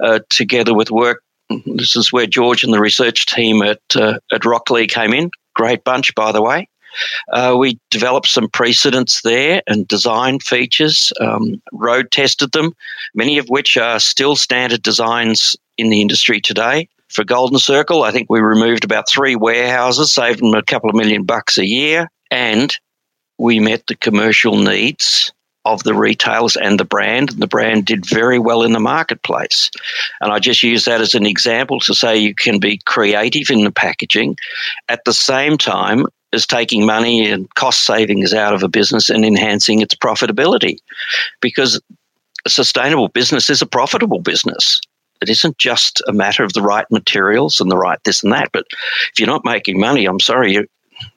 uh, 0.00 0.20
together 0.28 0.72
with 0.72 0.90
work 0.90 1.22
this 1.66 1.96
is 1.96 2.12
where 2.12 2.26
George 2.26 2.64
and 2.64 2.72
the 2.72 2.80
research 2.80 3.26
team 3.26 3.62
at 3.62 3.80
uh, 3.94 4.18
at 4.32 4.42
Rocklea 4.42 4.88
came 4.88 5.12
in. 5.12 5.30
Great 5.54 5.84
bunch, 5.84 6.14
by 6.14 6.32
the 6.32 6.42
way. 6.42 6.68
Uh, 7.32 7.54
we 7.58 7.78
developed 7.90 8.26
some 8.26 8.48
precedents 8.48 9.22
there 9.22 9.62
and 9.66 9.86
design 9.86 10.40
features, 10.40 11.12
um, 11.20 11.62
road 11.72 12.10
tested 12.10 12.50
them, 12.52 12.74
many 13.14 13.38
of 13.38 13.48
which 13.48 13.76
are 13.76 14.00
still 14.00 14.34
standard 14.34 14.82
designs 14.82 15.56
in 15.78 15.90
the 15.90 16.00
industry 16.00 16.40
today. 16.40 16.88
For 17.08 17.24
Golden 17.24 17.58
Circle, 17.58 18.02
I 18.02 18.12
think 18.12 18.28
we 18.28 18.40
removed 18.40 18.84
about 18.84 19.08
three 19.08 19.36
warehouses, 19.36 20.12
saved 20.12 20.40
them 20.40 20.54
a 20.54 20.62
couple 20.62 20.90
of 20.90 20.96
million 20.96 21.24
bucks 21.24 21.58
a 21.58 21.66
year, 21.66 22.08
and 22.30 22.76
we 23.38 23.58
met 23.58 23.86
the 23.86 23.96
commercial 23.96 24.56
needs 24.56 25.32
of 25.64 25.82
the 25.84 25.94
retailers 25.94 26.56
and 26.56 26.80
the 26.80 26.84
brand. 26.84 27.30
And 27.30 27.42
the 27.42 27.46
brand 27.46 27.86
did 27.86 28.06
very 28.06 28.38
well 28.38 28.62
in 28.62 28.72
the 28.72 28.80
marketplace. 28.80 29.70
And 30.20 30.32
I 30.32 30.38
just 30.38 30.62
use 30.62 30.84
that 30.84 31.00
as 31.00 31.14
an 31.14 31.26
example 31.26 31.80
to 31.80 31.94
say 31.94 32.16
you 32.16 32.34
can 32.34 32.58
be 32.58 32.78
creative 32.86 33.50
in 33.50 33.64
the 33.64 33.70
packaging 33.70 34.36
at 34.88 35.04
the 35.04 35.12
same 35.12 35.58
time 35.58 36.06
as 36.32 36.46
taking 36.46 36.86
money 36.86 37.28
and 37.28 37.52
cost 37.54 37.84
savings 37.84 38.32
out 38.32 38.54
of 38.54 38.62
a 38.62 38.68
business 38.68 39.10
and 39.10 39.24
enhancing 39.24 39.80
its 39.80 39.94
profitability. 39.94 40.78
Because 41.40 41.80
a 42.46 42.50
sustainable 42.50 43.08
business 43.08 43.50
is 43.50 43.60
a 43.60 43.66
profitable 43.66 44.20
business. 44.20 44.80
It 45.20 45.28
isn't 45.28 45.58
just 45.58 46.02
a 46.08 46.12
matter 46.12 46.44
of 46.44 46.54
the 46.54 46.62
right 46.62 46.86
materials 46.90 47.60
and 47.60 47.70
the 47.70 47.76
right 47.76 47.98
this 48.04 48.22
and 48.22 48.32
that. 48.32 48.50
But 48.52 48.66
if 49.12 49.18
you're 49.18 49.26
not 49.26 49.44
making 49.44 49.78
money, 49.78 50.06
I'm 50.06 50.20
sorry, 50.20 50.52
you, 50.54 50.66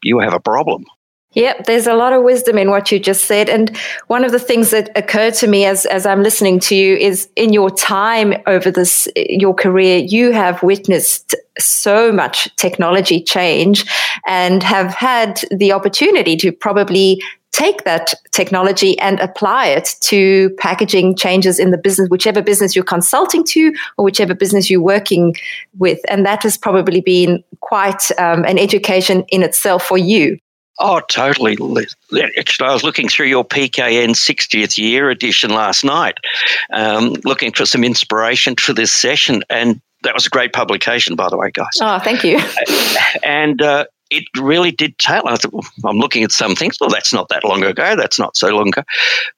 you 0.01 0.19
have 0.19 0.33
a 0.33 0.39
problem. 0.39 0.85
Yep, 1.33 1.65
there's 1.65 1.87
a 1.87 1.95
lot 1.95 2.13
of 2.13 2.23
wisdom 2.23 2.57
in 2.57 2.69
what 2.69 2.91
you 2.91 2.99
just 2.99 3.25
said. 3.25 3.49
And 3.49 3.75
one 4.07 4.23
of 4.23 4.31
the 4.31 4.39
things 4.39 4.69
that 4.69 4.91
occurred 4.95 5.33
to 5.35 5.47
me 5.47 5.65
as, 5.65 5.85
as 5.87 6.05
I'm 6.05 6.21
listening 6.21 6.59
to 6.61 6.75
you 6.75 6.95
is 6.95 7.27
in 7.35 7.51
your 7.51 7.71
time 7.71 8.35
over 8.45 8.69
this, 8.69 9.07
your 9.15 9.53
career, 9.53 9.97
you 9.97 10.31
have 10.31 10.61
witnessed 10.61 11.35
so 11.57 12.11
much 12.11 12.55
technology 12.55 13.21
change 13.21 13.85
and 14.27 14.61
have 14.61 14.93
had 14.93 15.41
the 15.49 15.71
opportunity 15.71 16.37
to 16.37 16.51
probably 16.51 17.21
take 17.51 17.83
that 17.83 18.13
technology 18.31 18.97
and 18.99 19.19
apply 19.19 19.67
it 19.67 19.95
to 20.01 20.49
packaging 20.57 21.15
changes 21.15 21.59
in 21.59 21.69
the 21.69 21.77
business, 21.77 22.09
whichever 22.09 22.41
business 22.41 22.75
you're 22.75 22.83
consulting 22.83 23.43
to 23.43 23.73
or 23.97 24.05
whichever 24.05 24.33
business 24.33 24.69
you're 24.69 24.81
working 24.81 25.35
with. 25.77 25.99
And 26.09 26.25
that 26.25 26.43
has 26.43 26.57
probably 26.57 26.99
been 26.99 27.43
quite 27.59 28.11
um, 28.17 28.43
an 28.45 28.57
education 28.57 29.23
in 29.29 29.43
itself 29.43 29.83
for 29.83 29.97
you. 29.97 30.39
Oh, 30.79 31.01
totally. 31.07 31.53
Actually, 32.37 32.69
I 32.69 32.73
was 32.73 32.83
looking 32.83 33.07
through 33.07 33.27
your 33.27 33.45
PKN 33.45 34.09
60th 34.09 34.77
year 34.77 35.09
edition 35.09 35.51
last 35.51 35.83
night, 35.83 36.17
um, 36.71 37.13
looking 37.23 37.51
for 37.51 37.65
some 37.65 37.83
inspiration 37.83 38.55
for 38.55 38.73
this 38.73 38.91
session. 38.91 39.43
And 39.49 39.81
that 40.03 40.13
was 40.13 40.25
a 40.25 40.29
great 40.29 40.51
publication, 40.51 41.15
by 41.15 41.29
the 41.29 41.37
way, 41.37 41.51
guys. 41.51 41.77
Oh, 41.79 41.99
thank 41.99 42.23
you. 42.23 42.41
and 43.23 43.61
uh, 43.61 43.85
it 44.09 44.23
really 44.37 44.71
did 44.71 44.97
tail. 44.97 45.23
I 45.27 45.35
thought, 45.35 45.53
well, 45.53 45.63
I'm 45.85 45.97
looking 45.97 46.23
at 46.23 46.31
some 46.31 46.55
things. 46.55 46.77
Well, 46.79 46.89
that's 46.89 47.13
not 47.13 47.29
that 47.29 47.43
long 47.43 47.63
ago. 47.63 47.95
That's 47.95 48.19
not 48.19 48.35
so 48.35 48.49
long 48.49 48.69
ago. 48.69 48.83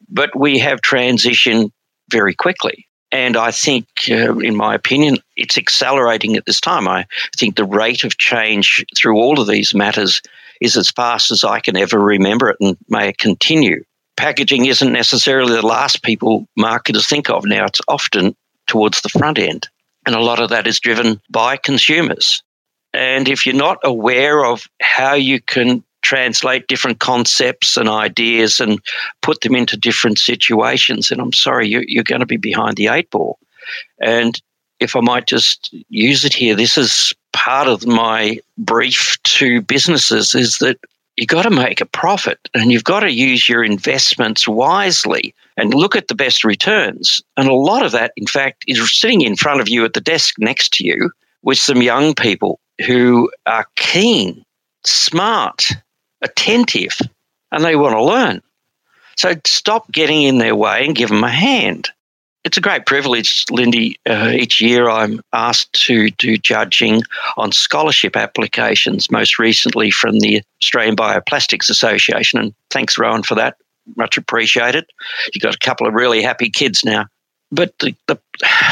But 0.10 0.36
we 0.38 0.58
have 0.60 0.82
transitioned 0.82 1.72
very 2.10 2.34
quickly. 2.34 2.88
And 3.12 3.38
I 3.38 3.51
think, 3.51 3.88
uh, 4.10 4.38
in 4.39 4.56
my 4.56 4.74
opinion, 4.75 5.18
it's 5.38 5.58
accelerating 5.58 6.36
at 6.36 6.46
this 6.46 6.60
time. 6.60 6.88
I 6.88 7.06
think 7.38 7.56
the 7.56 7.63
rate 7.63 8.04
of 8.04 8.18
change 8.18 8.84
through 8.98 9.18
all 9.18 9.39
of 9.39 9.48
these 9.48 9.74
matters 9.74 10.22
is 10.62 10.77
as 10.77 10.91
fast 10.91 11.31
as 11.31 11.43
I 11.43 11.59
can 11.59 11.77
ever 11.77 12.00
remember 12.00 12.50
it 12.50 12.57
and 12.59 12.77
may 12.88 13.09
it 13.09 13.17
continue. 13.17 13.83
Packaging 14.17 14.65
isn't 14.65 14.93
necessarily 14.93 15.55
the 15.55 15.65
last 15.65 16.03
people 16.03 16.47
marketers 16.55 17.07
think 17.07 17.29
of 17.29 17.45
now, 17.45 17.65
it's 17.65 17.81
often 17.88 18.35
towards 18.67 19.01
the 19.01 19.09
front 19.09 19.38
end. 19.38 19.67
And 20.05 20.15
a 20.15 20.21
lot 20.21 20.39
of 20.39 20.50
that 20.50 20.67
is 20.67 20.79
driven 20.79 21.19
by 21.29 21.57
consumers. 21.57 22.43
And 22.93 23.27
if 23.27 23.45
you're 23.45 23.55
not 23.55 23.79
aware 23.83 24.45
of 24.45 24.67
how 24.81 25.15
you 25.15 25.41
can 25.41 25.83
translate 26.01 26.67
different 26.67 27.00
concepts 27.00 27.77
and 27.77 27.89
ideas 27.89 28.62
and 28.62 28.79
put 29.21 29.41
them 29.41 29.55
into 29.55 29.75
different 29.75 30.19
situations, 30.19 31.09
then 31.09 31.19
I'm 31.19 31.33
sorry, 31.33 31.67
you're, 31.67 31.83
you're 31.88 32.03
going 32.03 32.19
to 32.19 32.27
be 32.27 32.38
behind 32.38 32.77
the 32.77 32.88
eight 32.88 33.09
ball. 33.09 33.39
And 34.00 34.39
if 34.79 34.95
I 34.95 35.00
might 35.01 35.27
just 35.27 35.74
use 35.89 36.24
it 36.24 36.33
here, 36.33 36.55
this 36.55 36.77
is 36.77 37.13
part 37.36 37.68
of 37.68 37.86
my 37.86 38.39
brief 38.58 39.18
to 39.24 39.62
businesses 39.62 40.34
is 40.34 40.60
that 40.60 40.80
you've 41.18 41.27
got 41.27 41.44
to 41.44 41.50
make 41.50 41.82
a 41.82 41.86
profit 41.86 42.39
and 42.54 42.72
you've 42.72 42.86
got 42.86 43.01
to 43.01 43.12
use 43.12 43.50
your 43.50 43.62
investments 43.62 44.48
wisely 44.48 45.36
and 45.58 45.74
look 45.74 45.98
at 45.98 46.08
the 46.08 46.15
best 46.15 46.46
returns. 46.46 47.22
And 47.36 47.50
a 47.50 47.54
lot 47.54 47.86
of 47.86 47.92
that, 47.92 48.13
in 48.15 48.25
fact, 48.25 48.63
is 48.68 48.92
sitting 48.92 49.22
in 49.22 49.36
front 49.36 49.60
of 49.60 49.68
you 49.68 49.84
at 49.84 49.94
the 49.94 50.01
desk 50.01 50.36
next 50.39 50.74
to 50.75 50.86
you 50.86 51.12
with 51.44 51.58
some 51.58 51.82
young 51.82 52.15
people 52.15 52.62
who 52.88 53.30
are 53.46 53.68
keen, 53.75 54.46
smart, 54.86 55.68
attentive, 56.22 56.98
and 57.51 57.65
they 57.65 57.75
want 57.75 57.96
to 57.96 58.04
learn. 58.04 58.42
So 59.18 59.34
stop 59.46 59.92
getting 59.92 60.24
in 60.24 60.38
their 60.38 60.56
way 60.56 60.86
and 60.86 60.96
give 60.96 61.10
them 61.10 61.24
a 61.24 61.30
hand 61.30 61.89
it's 62.45 62.57
a 62.57 62.61
great 62.61 62.85
privilege, 62.85 63.43
Lindy. 63.49 63.99
Uh, 64.07 64.29
each 64.31 64.61
year 64.61 64.87
I'm 64.87 65.19
asked 65.33 65.73
to 65.87 66.11
do 66.11 66.37
judging 66.37 67.01
on 67.37 67.51
scholarship 67.51 68.15
applications, 68.15 69.09
most 69.09 69.39
recently 69.39 69.89
from 69.89 70.19
the 70.19 70.43
Australian 70.61 70.95
Bioplastics 70.95 71.71
Association. 71.71 72.39
And 72.39 72.53
thanks, 72.69 72.99
Rowan, 72.99 73.23
for 73.23 73.33
that. 73.33 73.57
Much 73.97 74.15
appreciated. 74.15 74.85
You've 75.33 75.41
got 75.41 75.55
a 75.55 75.59
couple 75.59 75.87
of 75.87 75.95
really 75.95 76.21
happy 76.21 76.49
kids 76.49 76.85
now. 76.85 77.07
But 77.51 77.77
the, 77.79 77.95
the, 78.07 78.17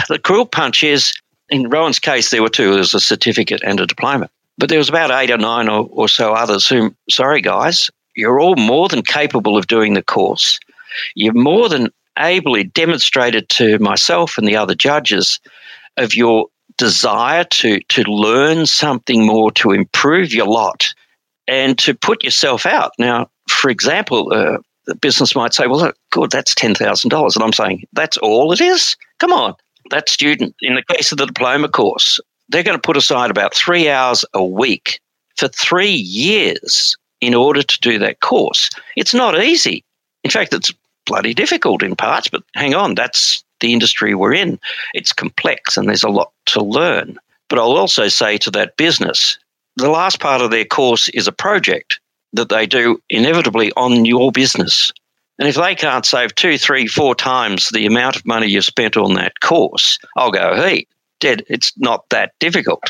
the 0.07 0.19
cruel 0.19 0.45
punch 0.45 0.83
is, 0.83 1.13
in 1.49 1.69
Rowan's 1.69 1.99
case, 1.99 2.29
there 2.29 2.43
were 2.43 2.49
two. 2.49 2.69
There 2.69 2.79
was 2.79 2.93
a 2.93 2.99
certificate 2.99 3.61
and 3.65 3.79
a 3.79 3.87
diploma. 3.87 4.29
But 4.59 4.69
there 4.69 4.77
was 4.77 4.89
about 4.89 5.09
eight 5.09 5.31
or 5.31 5.37
nine 5.37 5.67
or, 5.67 5.89
or 5.91 6.07
so 6.07 6.33
others 6.33 6.67
who, 6.67 6.95
sorry 7.09 7.41
guys, 7.41 7.89
you're 8.15 8.39
all 8.39 8.55
more 8.55 8.87
than 8.87 9.01
capable 9.01 9.57
of 9.57 9.65
doing 9.65 9.95
the 9.95 10.03
course. 10.03 10.59
You're 11.15 11.33
more 11.33 11.69
than 11.69 11.91
ably 12.17 12.63
demonstrated 12.63 13.49
to 13.49 13.79
myself 13.79 14.37
and 14.37 14.47
the 14.47 14.55
other 14.55 14.75
judges 14.75 15.39
of 15.97 16.15
your 16.15 16.47
desire 16.77 17.43
to, 17.45 17.79
to 17.89 18.03
learn 18.03 18.65
something 18.65 19.25
more, 19.25 19.51
to 19.51 19.71
improve 19.71 20.33
your 20.33 20.47
lot, 20.47 20.93
and 21.47 21.77
to 21.77 21.93
put 21.93 22.23
yourself 22.23 22.65
out. 22.65 22.91
Now, 22.97 23.29
for 23.49 23.69
example, 23.69 24.31
uh, 24.33 24.57
the 24.85 24.95
business 24.95 25.35
might 25.35 25.53
say, 25.53 25.67
well, 25.67 25.91
good, 26.11 26.31
that's 26.31 26.53
$10,000. 26.55 27.35
And 27.35 27.43
I'm 27.43 27.53
saying, 27.53 27.83
that's 27.93 28.17
all 28.17 28.51
it 28.51 28.61
is? 28.61 28.97
Come 29.19 29.33
on. 29.33 29.55
That 29.89 30.09
student, 30.09 30.55
in 30.61 30.75
the 30.75 30.95
case 30.95 31.11
of 31.11 31.17
the 31.17 31.25
diploma 31.25 31.69
course, 31.69 32.19
they're 32.49 32.63
going 32.63 32.77
to 32.77 32.81
put 32.81 32.97
aside 32.97 33.29
about 33.29 33.53
three 33.53 33.89
hours 33.89 34.25
a 34.33 34.43
week 34.43 34.99
for 35.35 35.47
three 35.47 35.91
years 35.91 36.95
in 37.21 37.33
order 37.33 37.63
to 37.63 37.79
do 37.79 37.97
that 37.99 38.19
course. 38.19 38.69
It's 38.95 39.13
not 39.13 39.41
easy. 39.41 39.83
In 40.23 40.31
fact, 40.31 40.53
it's 40.53 40.73
bloody 41.05 41.33
difficult 41.33 41.83
in 41.83 41.95
parts, 41.95 42.27
but 42.27 42.43
hang 42.55 42.73
on, 42.75 42.95
that's 42.95 43.43
the 43.59 43.73
industry 43.73 44.13
we're 44.15 44.33
in. 44.33 44.59
It's 44.93 45.13
complex 45.13 45.77
and 45.77 45.87
there's 45.87 46.03
a 46.03 46.09
lot 46.09 46.31
to 46.47 46.63
learn. 46.63 47.17
But 47.49 47.59
I'll 47.59 47.77
also 47.77 48.07
say 48.07 48.37
to 48.39 48.51
that 48.51 48.77
business, 48.77 49.37
the 49.75 49.89
last 49.89 50.19
part 50.19 50.41
of 50.41 50.51
their 50.51 50.65
course 50.65 51.09
is 51.09 51.27
a 51.27 51.31
project 51.31 51.99
that 52.33 52.49
they 52.49 52.65
do 52.65 53.01
inevitably 53.09 53.71
on 53.77 54.05
your 54.05 54.31
business. 54.31 54.91
And 55.39 55.47
if 55.47 55.55
they 55.55 55.75
can't 55.75 56.05
save 56.05 56.35
two, 56.35 56.57
three, 56.57 56.87
four 56.87 57.15
times 57.15 57.69
the 57.69 57.85
amount 57.85 58.15
of 58.15 58.25
money 58.25 58.47
you've 58.47 58.65
spent 58.65 58.97
on 58.97 59.15
that 59.15 59.39
course, 59.39 59.97
I'll 60.15 60.31
go, 60.31 60.55
hey, 60.55 60.85
dead. 61.23 61.43
It's 61.47 61.71
not 61.77 62.03
that 62.09 62.33
difficult 62.39 62.83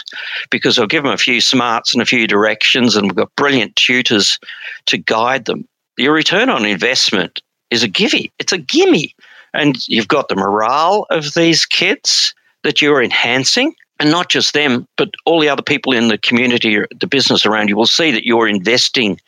because 0.50 0.77
I'll 0.77 0.88
give 0.88 1.03
them 1.03 1.13
a 1.13 1.17
few 1.17 1.39
smarts 1.39 1.93
and 1.93 2.01
a 2.01 2.05
few 2.05 2.27
directions, 2.27 2.96
and 2.96 3.05
we've 3.05 3.15
got 3.15 3.36
brilliant 3.36 3.75
tutors 3.75 4.39
to 4.88 4.98
guide 4.98 5.46
them. 5.46 5.67
Your 5.98 6.13
return 6.13 6.50
on 6.50 6.65
investment 6.65 7.41
is 7.74 7.84
a 7.84 7.88
gimme. 7.89 8.32
It's 8.39 8.53
a 8.53 8.58
gimme. 8.58 9.13
And 9.53 9.88
you've 9.88 10.08
got 10.08 10.30
the 10.30 10.36
morale 10.36 11.06
of 11.10 11.34
these 11.34 11.65
kids 11.65 12.34
that 12.63 12.82
you're 12.82 13.03
enhancing. 13.03 13.75
And 14.00 14.10
not 14.10 14.27
just 14.27 14.53
them, 14.53 14.88
but 14.98 15.10
all 15.25 15.39
the 15.39 15.50
other 15.50 15.62
people 15.62 15.94
in 15.94 16.08
the 16.08 16.18
community 16.18 16.75
or 16.75 16.88
the 17.00 17.08
business 17.08 17.46
around 17.46 17.70
you 17.70 17.77
will 17.77 17.86
see 17.86 18.12
that 18.12 18.25
you're 18.25 18.50
investing 18.50 19.20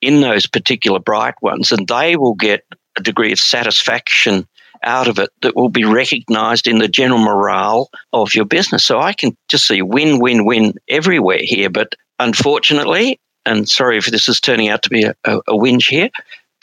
in 0.00 0.20
those 0.20 0.46
particular 0.46 0.98
bright 0.98 1.34
ones, 1.40 1.72
and 1.72 1.86
they 1.86 2.16
will 2.16 2.34
get 2.34 2.64
a 2.98 3.02
degree 3.02 3.32
of 3.32 3.38
satisfaction 3.38 4.46
out 4.82 5.08
of 5.08 5.18
it 5.18 5.30
that 5.42 5.54
will 5.56 5.68
be 5.68 5.84
recognized 5.84 6.66
in 6.66 6.78
the 6.78 6.88
general 6.88 7.20
morale 7.20 7.88
of 8.12 8.34
your 8.34 8.44
business. 8.44 8.84
So 8.84 8.98
I 8.98 9.12
can 9.12 9.36
just 9.48 9.66
see 9.66 9.80
win, 9.80 10.18
win, 10.18 10.44
win 10.44 10.74
everywhere 10.88 11.40
here. 11.40 11.70
But 11.70 11.94
unfortunately, 12.18 13.18
and 13.46 13.68
sorry 13.68 13.96
if 13.96 14.06
this 14.06 14.28
is 14.28 14.40
turning 14.40 14.68
out 14.68 14.82
to 14.82 14.90
be 14.90 15.04
a, 15.04 15.14
a, 15.24 15.38
a 15.48 15.52
whinge 15.52 15.88
here, 15.88 16.10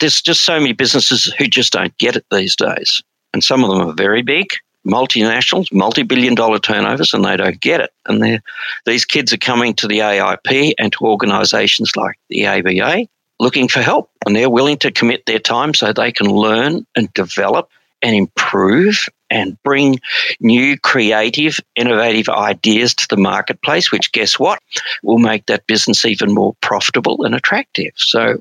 there's 0.00 0.22
just 0.22 0.44
so 0.44 0.58
many 0.58 0.72
businesses 0.72 1.32
who 1.38 1.46
just 1.46 1.72
don't 1.72 1.96
get 1.98 2.16
it 2.16 2.24
these 2.30 2.56
days. 2.56 3.02
And 3.32 3.44
some 3.44 3.64
of 3.64 3.70
them 3.70 3.88
are 3.88 3.92
very 3.92 4.22
big, 4.22 4.48
multinationals, 4.86 5.72
multi 5.72 6.02
billion 6.02 6.34
dollar 6.34 6.58
turnovers, 6.58 7.12
and 7.12 7.24
they 7.24 7.36
don't 7.36 7.60
get 7.60 7.80
it. 7.80 7.92
And 8.06 8.40
these 8.86 9.04
kids 9.04 9.32
are 9.32 9.38
coming 9.38 9.74
to 9.74 9.86
the 9.86 9.98
AIP 9.98 10.72
and 10.78 10.92
to 10.92 11.04
organisations 11.04 11.94
like 11.96 12.16
the 12.28 12.46
ABA 12.46 13.06
looking 13.40 13.68
for 13.68 13.80
help. 13.80 14.10
And 14.26 14.34
they're 14.34 14.50
willing 14.50 14.78
to 14.78 14.90
commit 14.90 15.26
their 15.26 15.38
time 15.38 15.74
so 15.74 15.92
they 15.92 16.12
can 16.12 16.28
learn 16.28 16.86
and 16.96 17.12
develop 17.14 17.70
and 18.02 18.14
improve 18.14 19.08
and 19.30 19.60
bring 19.62 20.00
new, 20.40 20.78
creative, 20.78 21.60
innovative 21.76 22.28
ideas 22.28 22.94
to 22.94 23.06
the 23.08 23.16
marketplace, 23.16 23.92
which 23.92 24.12
guess 24.12 24.38
what? 24.38 24.60
Will 25.02 25.18
make 25.18 25.46
that 25.46 25.66
business 25.66 26.04
even 26.04 26.32
more 26.32 26.54
profitable 26.62 27.24
and 27.24 27.34
attractive. 27.34 27.92
So 27.96 28.40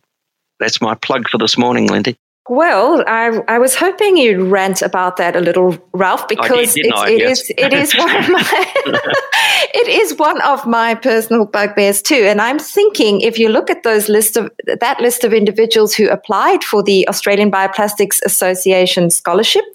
that's 0.60 0.82
my 0.82 0.96
plug 0.96 1.30
for 1.30 1.38
this 1.38 1.58
morning, 1.58 1.88
Lindy. 1.88 2.18
Well, 2.50 3.04
I, 3.08 3.42
I 3.48 3.60
was 3.60 3.76
hoping 3.76 4.16
you'd 4.16 4.42
rant 4.42 4.82
about 4.82 5.18
that 5.18 5.36
a 5.36 5.42
little, 5.42 5.78
Ralph, 5.94 6.28
because 6.28 6.74
did, 6.74 6.86
it's, 6.86 7.02
it 7.04 7.20
yes. 7.20 7.42
is, 7.42 7.52
it 7.58 7.74
is 7.74 7.96
one 7.96 8.16
of 8.16 8.30
my 8.30 8.74
it 9.74 9.88
is 9.88 10.18
one 10.18 10.42
of 10.42 10.66
my 10.66 10.96
personal 10.96 11.46
bugbears 11.46 12.02
too. 12.02 12.16
And 12.16 12.42
I'm 12.42 12.58
thinking 12.58 13.20
if 13.20 13.38
you 13.38 13.50
look 13.50 13.70
at 13.70 13.84
those 13.84 14.08
list 14.08 14.38
of 14.38 14.50
that 14.66 15.00
list 15.02 15.26
of 15.26 15.34
individuals 15.34 15.94
who 15.94 16.08
applied 16.08 16.64
for 16.64 16.82
the 16.82 17.08
Australian 17.10 17.52
Bioplastics 17.52 18.22
Association 18.24 19.10
scholarship 19.10 19.66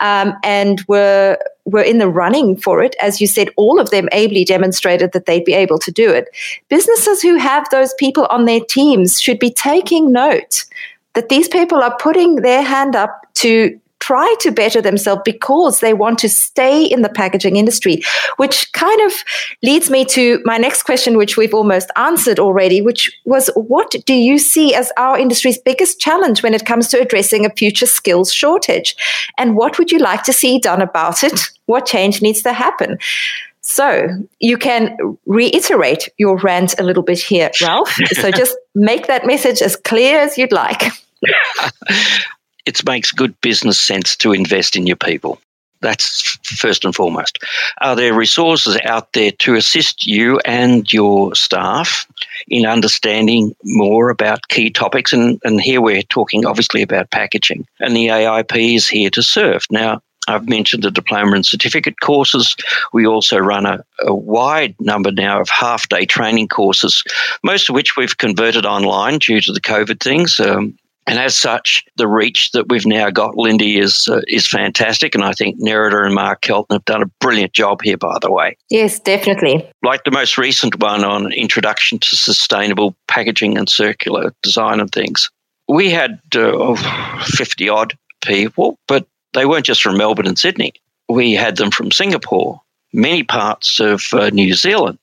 um, 0.00 0.34
and 0.44 0.84
were 0.88 1.38
were 1.64 1.82
in 1.82 1.98
the 1.98 2.08
running 2.08 2.56
for 2.56 2.82
it, 2.82 2.96
as 3.00 3.20
you 3.20 3.26
said, 3.26 3.48
all 3.56 3.80
of 3.80 3.90
them 3.90 4.08
ably 4.12 4.44
demonstrated 4.44 5.12
that 5.12 5.26
they'd 5.26 5.44
be 5.44 5.54
able 5.54 5.78
to 5.78 5.92
do 5.92 6.10
it. 6.10 6.28
Businesses 6.68 7.22
who 7.22 7.36
have 7.36 7.68
those 7.70 7.94
people 7.94 8.26
on 8.30 8.44
their 8.44 8.60
teams 8.60 9.20
should 9.20 9.38
be 9.38 9.50
taking 9.50 10.12
note 10.12 10.64
that 11.14 11.28
these 11.28 11.48
people 11.48 11.82
are 11.82 11.96
putting 11.98 12.36
their 12.36 12.62
hand 12.62 12.94
up 12.96 13.26
to 13.34 13.78
try 14.00 14.34
to 14.40 14.50
better 14.50 14.80
themselves 14.80 15.22
because 15.24 15.80
they 15.80 15.92
want 15.92 16.18
to 16.18 16.28
stay 16.28 16.84
in 16.84 17.02
the 17.02 17.08
packaging 17.08 17.56
industry, 17.56 18.02
which 18.38 18.72
kind 18.72 19.00
of 19.02 19.12
leads 19.62 19.90
me 19.90 20.04
to 20.06 20.40
my 20.44 20.56
next 20.56 20.82
question, 20.82 21.16
which 21.16 21.36
we've 21.36 21.54
almost 21.54 21.90
answered 21.96 22.38
already, 22.38 22.80
which 22.80 23.10
was 23.26 23.50
what 23.54 23.94
do 24.06 24.14
you 24.14 24.38
see 24.38 24.74
as 24.74 24.90
our 24.96 25.18
industry's 25.18 25.58
biggest 25.58 26.00
challenge 26.00 26.42
when 26.42 26.54
it 26.54 26.64
comes 26.64 26.88
to 26.88 27.00
addressing 27.00 27.44
a 27.44 27.50
future 27.50 27.86
skills 27.86 28.32
shortage? 28.32 28.96
And 29.38 29.54
what 29.54 29.78
would 29.78 29.92
you 29.92 29.98
like 29.98 30.22
to 30.24 30.32
see 30.32 30.58
done 30.58 30.80
about 30.80 31.22
it? 31.22 31.38
What 31.66 31.86
change 31.86 32.22
needs 32.22 32.42
to 32.42 32.52
happen? 32.52 32.98
So 33.70 34.08
you 34.40 34.58
can 34.58 34.96
reiterate 35.26 36.08
your 36.18 36.36
rant 36.38 36.74
a 36.80 36.82
little 36.82 37.04
bit 37.04 37.20
here, 37.20 37.52
Ralph. 37.62 37.92
so 38.12 38.32
just 38.32 38.56
make 38.74 39.06
that 39.06 39.24
message 39.24 39.62
as 39.62 39.76
clear 39.76 40.18
as 40.18 40.36
you'd 40.36 40.50
like. 40.50 40.82
it 42.66 42.84
makes 42.84 43.12
good 43.12 43.40
business 43.42 43.78
sense 43.78 44.16
to 44.16 44.32
invest 44.32 44.74
in 44.74 44.88
your 44.88 44.96
people. 44.96 45.40
That's 45.82 46.36
first 46.42 46.84
and 46.84 46.92
foremost. 46.94 47.38
Are 47.80 47.94
there 47.94 48.12
resources 48.12 48.76
out 48.84 49.12
there 49.12 49.30
to 49.38 49.54
assist 49.54 50.04
you 50.04 50.40
and 50.44 50.92
your 50.92 51.32
staff 51.36 52.08
in 52.48 52.66
understanding 52.66 53.54
more 53.62 54.10
about 54.10 54.48
key 54.48 54.70
topics? 54.70 55.12
And, 55.12 55.40
and 55.44 55.60
here 55.60 55.80
we're 55.80 56.02
talking 56.02 56.44
obviously 56.44 56.82
about 56.82 57.12
packaging, 57.12 57.68
and 57.78 57.94
the 57.94 58.08
AIP 58.08 58.74
is 58.74 58.88
here 58.88 59.10
to 59.10 59.22
serve. 59.22 59.64
Now, 59.70 60.02
I've 60.30 60.48
mentioned 60.48 60.82
the 60.82 60.90
diploma 60.90 61.34
and 61.36 61.46
certificate 61.46 62.00
courses. 62.00 62.56
We 62.92 63.06
also 63.06 63.38
run 63.38 63.66
a, 63.66 63.84
a 64.04 64.14
wide 64.14 64.74
number 64.80 65.10
now 65.10 65.40
of 65.40 65.48
half 65.48 65.88
day 65.88 66.06
training 66.06 66.48
courses, 66.48 67.02
most 67.42 67.68
of 67.68 67.74
which 67.74 67.96
we've 67.96 68.18
converted 68.18 68.66
online 68.66 69.18
due 69.18 69.40
to 69.40 69.52
the 69.52 69.60
COVID 69.60 70.00
things. 70.00 70.40
Um, 70.40 70.76
and 71.06 71.18
as 71.18 71.36
such, 71.36 71.84
the 71.96 72.06
reach 72.06 72.52
that 72.52 72.68
we've 72.68 72.86
now 72.86 73.10
got, 73.10 73.36
Lindy, 73.36 73.78
is 73.78 74.06
uh, 74.08 74.20
is 74.28 74.46
fantastic. 74.46 75.14
And 75.14 75.24
I 75.24 75.32
think 75.32 75.60
Nerida 75.60 76.04
and 76.04 76.14
Mark 76.14 76.42
Kelton 76.42 76.74
have 76.74 76.84
done 76.84 77.02
a 77.02 77.10
brilliant 77.20 77.52
job 77.52 77.80
here, 77.82 77.96
by 77.96 78.16
the 78.22 78.30
way. 78.30 78.56
Yes, 78.68 79.00
definitely. 79.00 79.68
Like 79.82 80.04
the 80.04 80.12
most 80.12 80.38
recent 80.38 80.80
one 80.80 81.02
on 81.02 81.32
Introduction 81.32 81.98
to 81.98 82.16
Sustainable 82.16 82.94
Packaging 83.08 83.58
and 83.58 83.68
Circular 83.68 84.32
Design 84.42 84.78
and 84.78 84.92
things. 84.92 85.28
We 85.68 85.90
had 85.90 86.20
uh, 86.34 86.76
50 87.24 87.68
odd 87.68 87.96
people, 88.22 88.78
but 88.86 89.06
they 89.32 89.46
weren't 89.46 89.66
just 89.66 89.82
from 89.82 89.96
Melbourne 89.96 90.26
and 90.26 90.38
Sydney. 90.38 90.72
We 91.08 91.32
had 91.32 91.56
them 91.56 91.70
from 91.70 91.90
Singapore, 91.90 92.60
many 92.92 93.22
parts 93.22 93.80
of 93.80 94.04
uh, 94.12 94.30
New 94.30 94.54
Zealand. 94.54 95.00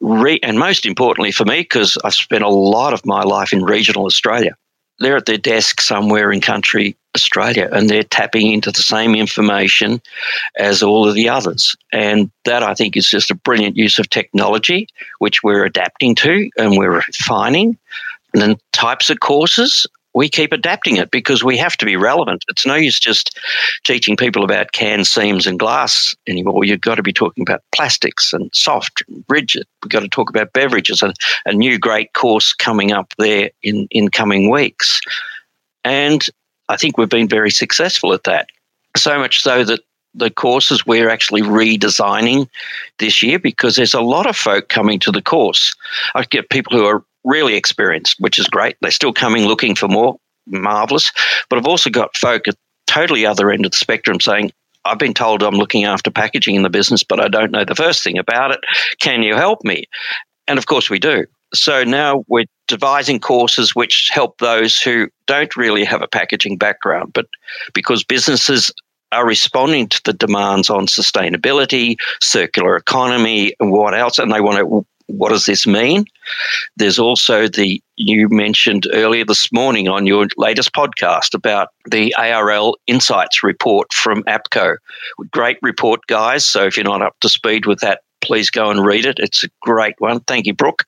Re- 0.00 0.40
and 0.42 0.58
most 0.58 0.86
importantly 0.86 1.32
for 1.32 1.44
me, 1.44 1.60
because 1.60 1.98
I've 2.04 2.14
spent 2.14 2.44
a 2.44 2.48
lot 2.48 2.94
of 2.94 3.04
my 3.04 3.22
life 3.22 3.52
in 3.52 3.62
regional 3.62 4.06
Australia, 4.06 4.56
they're 4.98 5.16
at 5.16 5.26
their 5.26 5.38
desk 5.38 5.80
somewhere 5.80 6.30
in 6.30 6.40
country 6.40 6.96
Australia 7.16 7.68
and 7.72 7.88
they're 7.88 8.04
tapping 8.04 8.52
into 8.52 8.70
the 8.70 8.82
same 8.82 9.14
information 9.14 10.00
as 10.56 10.82
all 10.82 11.08
of 11.08 11.14
the 11.14 11.28
others. 11.28 11.74
And 11.92 12.30
that 12.44 12.62
I 12.62 12.74
think 12.74 12.96
is 12.96 13.08
just 13.08 13.30
a 13.30 13.34
brilliant 13.34 13.76
use 13.76 13.98
of 13.98 14.08
technology, 14.10 14.88
which 15.18 15.42
we're 15.42 15.64
adapting 15.64 16.14
to 16.16 16.50
and 16.56 16.78
we're 16.78 16.96
refining. 16.96 17.76
And 18.32 18.42
then 18.42 18.56
types 18.72 19.10
of 19.10 19.20
courses, 19.20 19.86
we 20.14 20.28
keep 20.28 20.52
adapting 20.52 20.96
it 20.96 21.10
because 21.10 21.44
we 21.44 21.56
have 21.56 21.76
to 21.76 21.86
be 21.86 21.96
relevant. 21.96 22.44
It's 22.48 22.66
no 22.66 22.74
use 22.74 22.98
just 22.98 23.38
teaching 23.84 24.16
people 24.16 24.44
about 24.44 24.72
can 24.72 25.04
seams 25.04 25.46
and 25.46 25.58
glass 25.58 26.14
anymore. 26.26 26.64
You've 26.64 26.80
got 26.80 26.96
to 26.96 27.02
be 27.02 27.12
talking 27.12 27.42
about 27.42 27.62
plastics 27.72 28.32
and 28.32 28.50
soft 28.52 29.02
and 29.08 29.24
rigid. 29.28 29.66
We've 29.82 29.90
got 29.90 30.00
to 30.00 30.08
talk 30.08 30.28
about 30.28 30.52
beverages 30.52 31.02
and 31.02 31.14
a 31.46 31.52
new 31.52 31.78
great 31.78 32.12
course 32.14 32.52
coming 32.52 32.92
up 32.92 33.14
there 33.18 33.50
in, 33.62 33.86
in 33.90 34.08
coming 34.08 34.50
weeks. 34.50 35.00
And 35.84 36.26
I 36.68 36.76
think 36.76 36.98
we've 36.98 37.08
been 37.08 37.28
very 37.28 37.50
successful 37.50 38.12
at 38.12 38.24
that. 38.24 38.48
So 38.96 39.18
much 39.18 39.42
so 39.42 39.64
that 39.64 39.80
the 40.14 40.30
courses 40.30 40.84
we're 40.84 41.08
actually 41.08 41.42
redesigning 41.42 42.48
this 42.98 43.22
year 43.22 43.38
because 43.38 43.76
there's 43.76 43.94
a 43.94 44.00
lot 44.00 44.26
of 44.26 44.36
folk 44.36 44.68
coming 44.68 44.98
to 45.00 45.12
the 45.12 45.22
course. 45.22 45.74
I 46.14 46.24
get 46.24 46.50
people 46.50 46.76
who 46.76 46.84
are 46.84 47.04
really 47.24 47.54
experienced, 47.54 48.16
which 48.18 48.38
is 48.38 48.46
great. 48.46 48.76
They're 48.80 48.90
still 48.90 49.12
coming 49.12 49.46
looking 49.46 49.74
for 49.74 49.88
more, 49.88 50.16
marvelous. 50.46 51.12
But 51.48 51.58
I've 51.58 51.66
also 51.66 51.90
got 51.90 52.16
folk 52.16 52.48
at 52.48 52.56
totally 52.86 53.26
other 53.26 53.50
end 53.50 53.64
of 53.64 53.72
the 53.72 53.76
spectrum 53.76 54.20
saying, 54.20 54.52
I've 54.84 54.98
been 54.98 55.14
told 55.14 55.42
I'm 55.42 55.54
looking 55.54 55.84
after 55.84 56.10
packaging 56.10 56.54
in 56.54 56.62
the 56.62 56.70
business, 56.70 57.04
but 57.04 57.20
I 57.20 57.28
don't 57.28 57.52
know 57.52 57.64
the 57.64 57.74
first 57.74 58.02
thing 58.02 58.18
about 58.18 58.50
it. 58.50 58.60
Can 59.00 59.22
you 59.22 59.34
help 59.34 59.62
me? 59.64 59.84
And 60.48 60.58
of 60.58 60.66
course 60.66 60.88
we 60.88 60.98
do. 60.98 61.26
So 61.52 61.84
now 61.84 62.24
we're 62.28 62.46
devising 62.68 63.20
courses 63.20 63.74
which 63.74 64.10
help 64.12 64.38
those 64.38 64.80
who 64.80 65.08
don't 65.26 65.54
really 65.56 65.84
have 65.84 66.00
a 66.00 66.08
packaging 66.08 66.56
background, 66.56 67.12
but 67.12 67.26
because 67.74 68.04
businesses 68.04 68.72
are 69.12 69.26
responding 69.26 69.88
to 69.88 70.00
the 70.04 70.12
demands 70.12 70.70
on 70.70 70.86
sustainability, 70.86 71.96
circular 72.20 72.76
economy, 72.76 73.52
and 73.58 73.72
what 73.72 73.98
else, 73.98 74.18
and 74.18 74.32
they 74.32 74.40
want 74.40 74.58
to 74.58 74.86
what 75.16 75.30
does 75.30 75.46
this 75.46 75.66
mean? 75.66 76.04
There's 76.76 76.98
also 76.98 77.48
the, 77.48 77.82
you 77.96 78.28
mentioned 78.28 78.86
earlier 78.92 79.24
this 79.24 79.52
morning 79.52 79.88
on 79.88 80.06
your 80.06 80.26
latest 80.36 80.72
podcast 80.72 81.34
about 81.34 81.68
the 81.90 82.14
ARL 82.16 82.76
Insights 82.86 83.42
report 83.42 83.92
from 83.92 84.22
APCO. 84.24 84.76
Great 85.30 85.58
report, 85.62 86.00
guys. 86.06 86.44
So 86.44 86.64
if 86.64 86.76
you're 86.76 86.84
not 86.84 87.02
up 87.02 87.18
to 87.20 87.28
speed 87.28 87.66
with 87.66 87.80
that, 87.80 88.00
please 88.20 88.50
go 88.50 88.70
and 88.70 88.84
read 88.84 89.06
it. 89.06 89.18
It's 89.18 89.44
a 89.44 89.48
great 89.62 89.94
one. 89.98 90.20
Thank 90.20 90.46
you, 90.46 90.54
Brooke. 90.54 90.84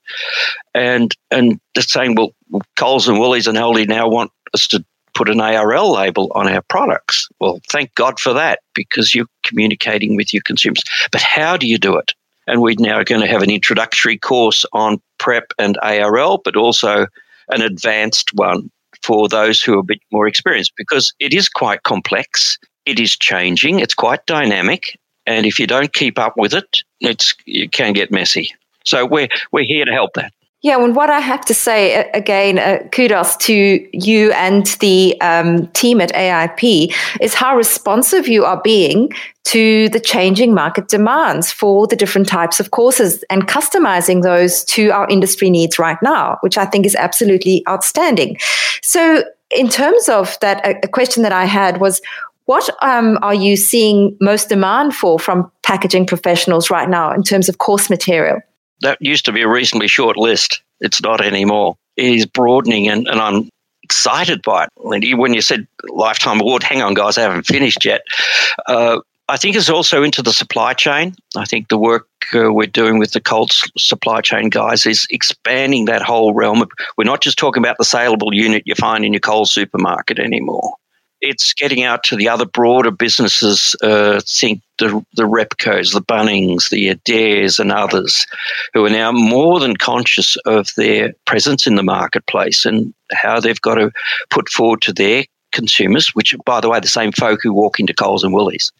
And 0.75 1.15
and 1.31 1.61
just 1.75 1.91
saying, 1.91 2.15
well, 2.15 2.35
Coles 2.77 3.09
and 3.09 3.19
Woolies 3.19 3.47
and 3.47 3.57
Aldi 3.57 3.89
now 3.89 4.09
want 4.09 4.31
us 4.55 4.69
to 4.69 4.85
put 5.15 5.29
an 5.29 5.41
ARL 5.41 5.93
label 5.93 6.31
on 6.35 6.49
our 6.49 6.63
products. 6.63 7.29
Well, 7.41 7.61
thank 7.71 7.95
God 7.95 8.19
for 8.19 8.33
that 8.33 8.61
because 8.75 9.15
you're 9.15 9.27
communicating 9.45 10.17
with 10.17 10.33
your 10.33 10.43
consumers. 10.43 10.83
But 11.11 11.23
how 11.23 11.57
do 11.57 11.67
you 11.67 11.79
do 11.79 11.97
it? 11.97 12.13
And 12.46 12.61
we're 12.61 12.74
now 12.78 13.02
going 13.02 13.20
to 13.20 13.26
have 13.26 13.42
an 13.42 13.50
introductory 13.50 14.18
course 14.18 14.64
on 14.72 15.00
PREP 15.18 15.52
and 15.59 15.78
ARL, 15.83 16.38
but 16.38 16.57
also 16.57 17.07
an 17.48 17.62
advanced 17.62 18.31
one 18.35 18.70
for 19.02 19.28
those 19.28 19.62
who 19.62 19.74
are 19.74 19.81
a 19.81 19.85
bit 19.85 20.00
more 20.11 20.26
experienced 20.26 20.72
because 20.76 21.12
it 21.18 21.33
is 21.33 21.48
quite 21.48 21.83
complex. 21.83 22.59
It 22.87 22.98
is 22.98 23.16
changing. 23.16 23.81
It's 23.81 23.94
quite 23.94 24.24
dynamic. 24.26 24.98
And 25.26 25.46
if 25.46 25.59
you 25.59 25.66
don't 25.66 25.92
keep 25.92 26.18
up 26.18 26.35
with 26.37 26.52
it, 26.52 26.83
it's, 27.00 27.35
it 27.46 27.72
can 27.72 27.92
get 27.92 28.11
messy. 28.11 28.52
So 28.85 29.07
we're, 29.07 29.28
we're 29.52 29.64
here 29.64 29.85
to 29.85 29.92
help 29.92 30.14
that. 30.14 30.33
Yeah, 30.62 30.83
and 30.83 30.94
what 30.94 31.11
I 31.11 31.18
have 31.18 31.44
to 31.46 31.55
say 31.55 32.09
again, 32.14 32.61
uh, 32.61 32.79
kudos 32.92 33.37
to 33.38 33.88
you 33.92 34.31
and 34.33 34.64
the 34.79 35.20
um, 35.20 35.66
team 35.68 36.01
at 36.01 36.12
AIP 36.12 36.94
is 37.20 37.35
how 37.35 37.57
responsive 37.57 38.29
you 38.29 38.44
are 38.44 38.61
being 38.62 39.11
to 39.44 39.88
the 39.88 39.98
changing 39.98 40.55
market 40.55 40.87
demands 40.87 41.51
for 41.51 41.88
the 41.88 41.96
different 41.96 42.29
types 42.29 42.61
of 42.61 42.70
courses 42.70 43.25
and 43.29 43.48
customizing 43.48 44.22
those 44.22 44.62
to 44.66 44.90
our 44.90 45.09
industry 45.09 45.51
needs 45.51 45.81
right 45.81 45.98
now, 46.01 46.38
which 46.42 46.57
I 46.57 46.64
think 46.64 46.87
is 46.87 46.94
absolutely 46.94 47.64
outstanding. 47.68 48.38
So, 48.83 49.25
in 49.51 49.68
terms 49.68 50.09
of 50.09 50.38
that, 50.40 50.64
a, 50.64 50.79
a 50.85 50.88
question 50.88 51.25
that 51.25 51.33
I 51.33 51.44
had 51.44 51.81
was 51.81 52.01
what 52.44 52.70
um, 52.83 53.18
are 53.20 53.35
you 53.35 53.57
seeing 53.57 54.16
most 54.20 54.48
demand 54.48 54.94
for 54.94 55.18
from 55.18 55.51
packaging 55.62 56.07
professionals 56.07 56.70
right 56.70 56.88
now 56.88 57.12
in 57.12 57.25
terms 57.25 57.48
of 57.48 57.59
course 57.59 57.90
material? 57.90 58.40
That 58.83 58.99
used 59.01 59.25
to 59.25 59.33
be 59.33 59.42
a 59.42 59.49
reasonably 59.49 59.88
short 59.88 60.16
list. 60.16 60.62
It's 60.81 61.03
not 61.03 61.21
anymore. 61.21 61.77
It 61.97 62.07
is 62.07 62.27
broadening, 62.27 62.88
and, 62.88 63.07
and 63.09 63.21
I'm 63.21 63.49
excited 63.83 64.42
by 64.42 64.64
it. 64.64 64.71
Lindy, 64.77 65.14
when 65.14 65.35
you 65.35 65.40
said 65.40 65.66
lifetime 65.88 66.40
award, 66.40 66.62
hang 66.62 66.83
on, 66.83 66.95
guys, 66.95 67.18
I 67.18 67.23
haven't 67.23 67.47
finished 67.47 67.85
yet. 67.85 68.03
Uh, 68.66 69.01
I 69.29 69.37
think 69.37 69.57
it's 69.57 69.71
also 69.71 70.03
into 70.03 70.23
the 70.23 70.33
supply 70.33 70.75
chain. 70.75 71.14
I 71.37 71.45
think 71.45 71.68
the 71.68 71.79
work 71.79 72.07
uh, 72.35 72.53
we're 72.53 72.66
doing 72.66 72.99
with 72.99 73.12
the 73.12 73.21
Coles 73.21 73.71
supply 73.79 74.21
chain 74.21 74.51
guys 74.51 74.85
is 74.85 75.07
expanding 75.11 75.85
that 75.87 76.03
whole 76.03 76.35
realm. 76.35 76.62
Of, 76.62 76.71
we're 76.97 77.05
not 77.05 77.23
just 77.23 77.38
talking 77.38 77.62
about 77.62 77.79
the 77.79 77.85
saleable 77.85 78.35
unit 78.35 78.64
you 78.66 78.75
find 78.75 79.05
in 79.05 79.12
your 79.12 79.21
Coles 79.21 79.53
supermarket 79.53 80.18
anymore 80.18 80.75
it's 81.23 81.55
getting 81.55 81.85
out 81.85 82.03
to 82.05 82.17
the 82.17 82.29
other 82.29 82.45
broader 82.45 82.91
businesses. 82.91 83.75
Uh, 83.83 84.21
think 84.27 84.61
the 84.79 85.05
the 85.15 85.23
Repcos, 85.23 85.95
the 85.95 86.03
Bunnings, 86.03 86.69
the 86.69 86.89
Adairs, 86.89 87.59
and 87.59 87.73
others, 87.73 88.27
who 88.75 88.85
are 88.85 88.91
now 88.91 89.13
more 89.13 89.61
than 89.61 89.77
conscious 89.77 90.37
of 90.45 90.69
their 90.77 91.15
presence 91.25 91.67
in 91.67 91.77
the 91.77 91.83
marketplace 91.83 92.67
and 92.67 92.93
how 93.13 93.41
they've 93.41 93.61
got 93.61 93.77
to 93.77 93.93
put 94.31 94.49
forward 94.49 94.83
to 94.83 94.93
their 94.93 95.25
consumers, 95.53 96.09
which, 96.09 96.35
by 96.45 96.61
the 96.61 96.69
way, 96.69 96.81
the 96.81 96.89
same 96.89 97.13
folk 97.13 97.41
who 97.43 97.53
walk 97.53 97.79
into 97.79 97.95
Coles 97.95 98.25
and 98.25 98.35
Woolies, 98.35 98.73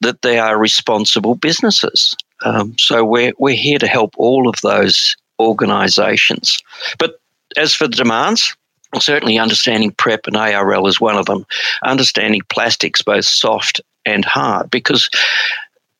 that 0.00 0.22
they 0.22 0.38
are 0.38 0.58
responsible 0.58 1.34
businesses. 1.34 2.16
Um, 2.42 2.76
so 2.78 3.04
we're, 3.04 3.32
we're 3.38 3.56
here 3.56 3.78
to 3.78 3.86
help 3.86 4.14
all 4.16 4.48
of 4.48 4.54
those 4.62 5.14
organisations. 5.38 6.58
But 6.98 7.20
as 7.56 7.74
for 7.74 7.86
the 7.86 7.96
demands, 7.96 8.56
certainly 8.98 9.38
understanding 9.38 9.92
PREP 9.92 10.26
and 10.26 10.36
ARL 10.36 10.86
is 10.86 11.00
one 11.00 11.16
of 11.16 11.26
them. 11.26 11.46
Understanding 11.84 12.42
plastics, 12.48 13.02
both 13.02 13.24
soft 13.24 13.80
and 14.04 14.24
hard, 14.24 14.70
because 14.70 15.08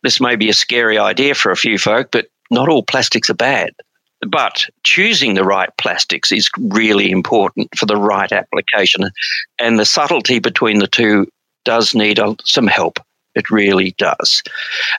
this 0.02 0.20
may 0.20 0.36
be 0.36 0.48
a 0.48 0.54
scary 0.54 0.98
idea 0.98 1.34
for 1.34 1.52
a 1.52 1.56
few 1.56 1.78
folk, 1.78 2.10
but 2.10 2.26
not 2.50 2.68
all 2.68 2.82
plastics 2.82 3.30
are 3.30 3.34
bad. 3.34 3.70
But 4.26 4.66
choosing 4.82 5.34
the 5.34 5.44
right 5.44 5.70
plastics 5.78 6.30
is 6.30 6.50
really 6.58 7.10
important 7.10 7.68
for 7.76 7.86
the 7.86 7.96
right 7.96 8.30
application. 8.30 9.10
And 9.58 9.78
the 9.78 9.86
subtlety 9.86 10.38
between 10.38 10.78
the 10.78 10.86
two 10.86 11.26
does 11.64 11.94
need 11.94 12.18
some 12.44 12.66
help. 12.66 12.98
It 13.34 13.50
really 13.50 13.94
does. 13.96 14.42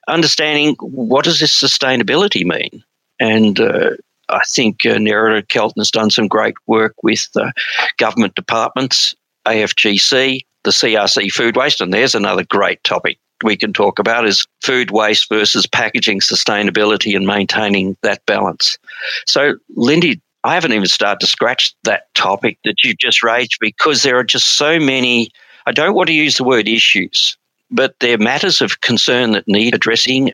Understanding 0.08 0.75
what 0.80 1.25
does 1.25 1.39
this 1.39 1.51
sustainability 1.51 2.45
mean? 2.45 2.84
And 3.19 3.60
uh, 3.60 3.91
I 4.31 4.41
think 4.47 4.85
uh, 4.85 4.95
Nerida 4.95 5.47
Kelton 5.47 5.79
has 5.79 5.91
done 5.91 6.09
some 6.09 6.27
great 6.27 6.55
work 6.67 6.95
with 7.03 7.27
uh, 7.35 7.51
government 7.97 8.35
departments, 8.35 9.15
AFGC, 9.45 10.41
the 10.63 10.71
CRC 10.71 11.31
food 11.31 11.57
waste, 11.57 11.81
and 11.81 11.93
there's 11.93 12.15
another 12.15 12.43
great 12.45 12.83
topic 12.83 13.17
we 13.43 13.57
can 13.57 13.73
talk 13.73 13.99
about 13.99 14.27
is 14.27 14.45
food 14.61 14.91
waste 14.91 15.29
versus 15.29 15.65
packaging 15.65 16.19
sustainability 16.19 17.15
and 17.15 17.25
maintaining 17.25 17.97
that 18.03 18.25
balance. 18.25 18.77
So, 19.25 19.55
Lindy, 19.75 20.21
I 20.43 20.53
haven't 20.53 20.73
even 20.73 20.87
started 20.87 21.19
to 21.21 21.27
scratch 21.27 21.73
that 21.83 22.13
topic 22.15 22.57
that 22.63 22.83
you've 22.83 22.97
just 22.97 23.23
raised 23.23 23.57
because 23.59 24.03
there 24.03 24.17
are 24.17 24.23
just 24.23 24.57
so 24.57 24.79
many. 24.79 25.29
I 25.65 25.71
don't 25.71 25.95
want 25.95 26.07
to 26.07 26.13
use 26.13 26.37
the 26.37 26.43
word 26.43 26.67
issues, 26.67 27.37
but 27.69 27.95
they're 27.99 28.17
matters 28.17 28.61
of 28.61 28.81
concern 28.81 29.31
that 29.31 29.47
need 29.47 29.75
addressing. 29.75 30.31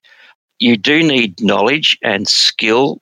You 0.59 0.77
do 0.77 1.03
need 1.03 1.41
knowledge 1.41 1.97
and 2.03 2.27
skill 2.27 3.01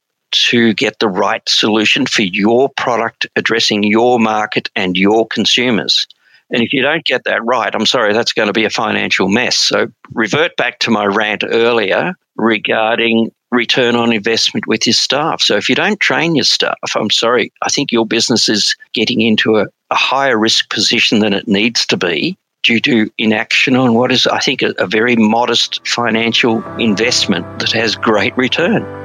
to 0.50 0.74
get 0.74 1.00
the 1.00 1.08
right 1.08 1.42
solution 1.48 2.06
for 2.06 2.22
your 2.22 2.70
product 2.70 3.28
addressing 3.36 3.84
your 3.84 4.20
market 4.20 4.70
and 4.76 4.98
your 4.98 5.28
consumers. 5.28 6.08
And 6.52 6.62
if 6.62 6.74
you 6.74 6.82
don't 6.82 7.04
get 7.04 7.24
that 7.26 7.44
right, 7.44 7.74
I'm 7.74 7.86
sorry, 7.86 8.14
that's 8.14 8.34
going 8.34 8.48
to 8.48 8.54
be 8.54 8.66
a 8.66 8.70
financial 8.70 9.28
mess. 9.28 9.58
So 9.58 9.88
revert 10.14 10.56
back 10.56 10.80
to 10.80 10.92
my 10.92 11.06
rant 11.06 11.44
earlier 11.44 12.14
regarding 12.36 13.32
return 13.52 13.96
on 13.96 14.14
investment 14.14 14.68
with 14.68 14.86
your 14.86 14.94
staff. 14.94 15.42
So 15.42 15.56
if 15.56 15.70
you 15.70 15.76
don't 15.76 16.00
train 16.00 16.36
your 16.36 16.44
staff, 16.44 16.78
I'm 16.96 17.10
sorry, 17.10 17.52
I 17.62 17.70
think 17.70 17.92
your 17.92 18.06
business 18.06 18.50
is 18.50 18.76
getting 18.94 19.22
into 19.22 19.58
a, 19.58 19.68
a 19.90 19.96
higher 19.96 20.38
risk 20.38 20.70
position 20.70 21.20
than 21.20 21.34
it 21.34 21.48
needs 21.48 21.86
to 21.88 21.98
be 21.98 22.38
due 22.64 22.80
to 22.82 23.10
inaction 23.18 23.76
on 23.76 23.94
what 23.94 24.12
is, 24.12 24.28
I 24.28 24.40
think, 24.40 24.62
a, 24.62 24.74
a 24.80 24.88
very 24.88 25.16
modest 25.16 25.88
financial 25.88 26.64
investment 26.78 27.60
that 27.60 27.72
has 27.72 27.96
great 27.96 28.36
return. 28.38 29.05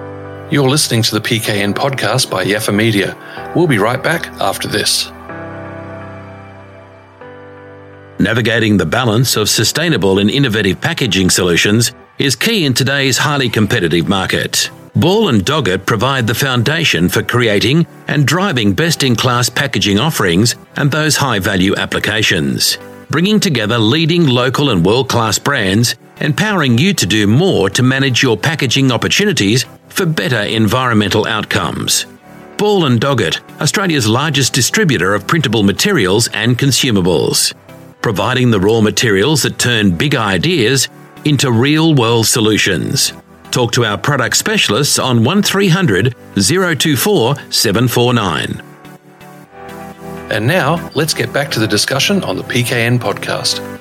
You're 0.51 0.69
listening 0.69 1.03
to 1.05 1.15
the 1.15 1.21
PKN 1.21 1.75
podcast 1.75 2.29
by 2.29 2.45
Yaffa 2.45 2.75
Media. 2.75 3.17
We'll 3.55 3.69
be 3.69 3.79
right 3.79 4.03
back 4.03 4.27
after 4.41 4.67
this. 4.67 5.09
Navigating 8.19 8.77
the 8.77 8.85
balance 8.85 9.37
of 9.37 9.49
sustainable 9.49 10.19
and 10.19 10.29
innovative 10.29 10.81
packaging 10.81 11.31
solutions 11.31 11.93
is 12.19 12.35
key 12.35 12.65
in 12.65 12.75
today's 12.75 13.17
highly 13.17 13.49
competitive 13.49 14.09
market. 14.09 14.73
Ball 14.97 15.29
and 15.29 15.43
Doggett 15.43 15.87
provide 15.87 16.27
the 16.27 16.35
foundation 16.35 17.09
for 17.09 17.23
creating 17.23 17.87
and 18.09 18.27
driving 18.27 18.73
best 18.73 19.05
in 19.05 19.15
class 19.15 19.49
packaging 19.49 20.01
offerings 20.01 20.57
and 20.75 20.91
those 20.91 21.17
high 21.17 21.39
value 21.39 21.77
applications. 21.77 22.77
Bringing 23.09 23.39
together 23.39 23.79
leading 23.79 24.27
local 24.27 24.71
and 24.71 24.85
world 24.85 25.09
class 25.09 25.39
brands, 25.39 25.95
empowering 26.21 26.79
you 26.79 26.93
to 26.95 27.07
do 27.07 27.27
more 27.27 27.71
to 27.71 27.83
manage 27.83 28.23
your 28.23 28.37
packaging 28.37 28.93
opportunities 28.93 29.65
for 29.89 30.07
better 30.07 30.43
environmental 30.43 31.27
outcomes. 31.27 32.07
Ball 32.57 32.85
and 32.85 33.01
Doggett, 33.01 33.41
Australia's 33.61 34.07
largest 34.07 34.53
distributor 34.53 35.15
of 35.15 35.27
printable 35.27 35.63
materials 35.63 36.29
and 36.29 36.59
consumables 36.59 37.55
providing 38.03 38.51
the 38.51 38.61
raw 38.61 38.81
materials 38.81 39.43
that 39.43 39.59
turn 39.59 39.97
big 39.97 40.15
ideas 40.15 40.89
into 41.25 41.53
real 41.53 41.95
world 41.95 42.27
solutions. 42.27 43.13
Talk 43.51 43.73
to 43.73 43.85
our 43.85 43.99
product 43.99 44.37
specialists 44.37 44.99
on 44.99 45.25
1300 45.25 46.15
024 46.35 47.35
749. 47.51 48.63
And 50.31 50.47
now, 50.47 50.91
let's 50.95 51.13
get 51.13 51.33
back 51.33 51.51
to 51.51 51.61
the 51.61 51.67
discussion 51.67 52.23
on 52.23 52.37
the 52.37 52.45
PKN 52.45 53.01
podcast. 53.01 53.80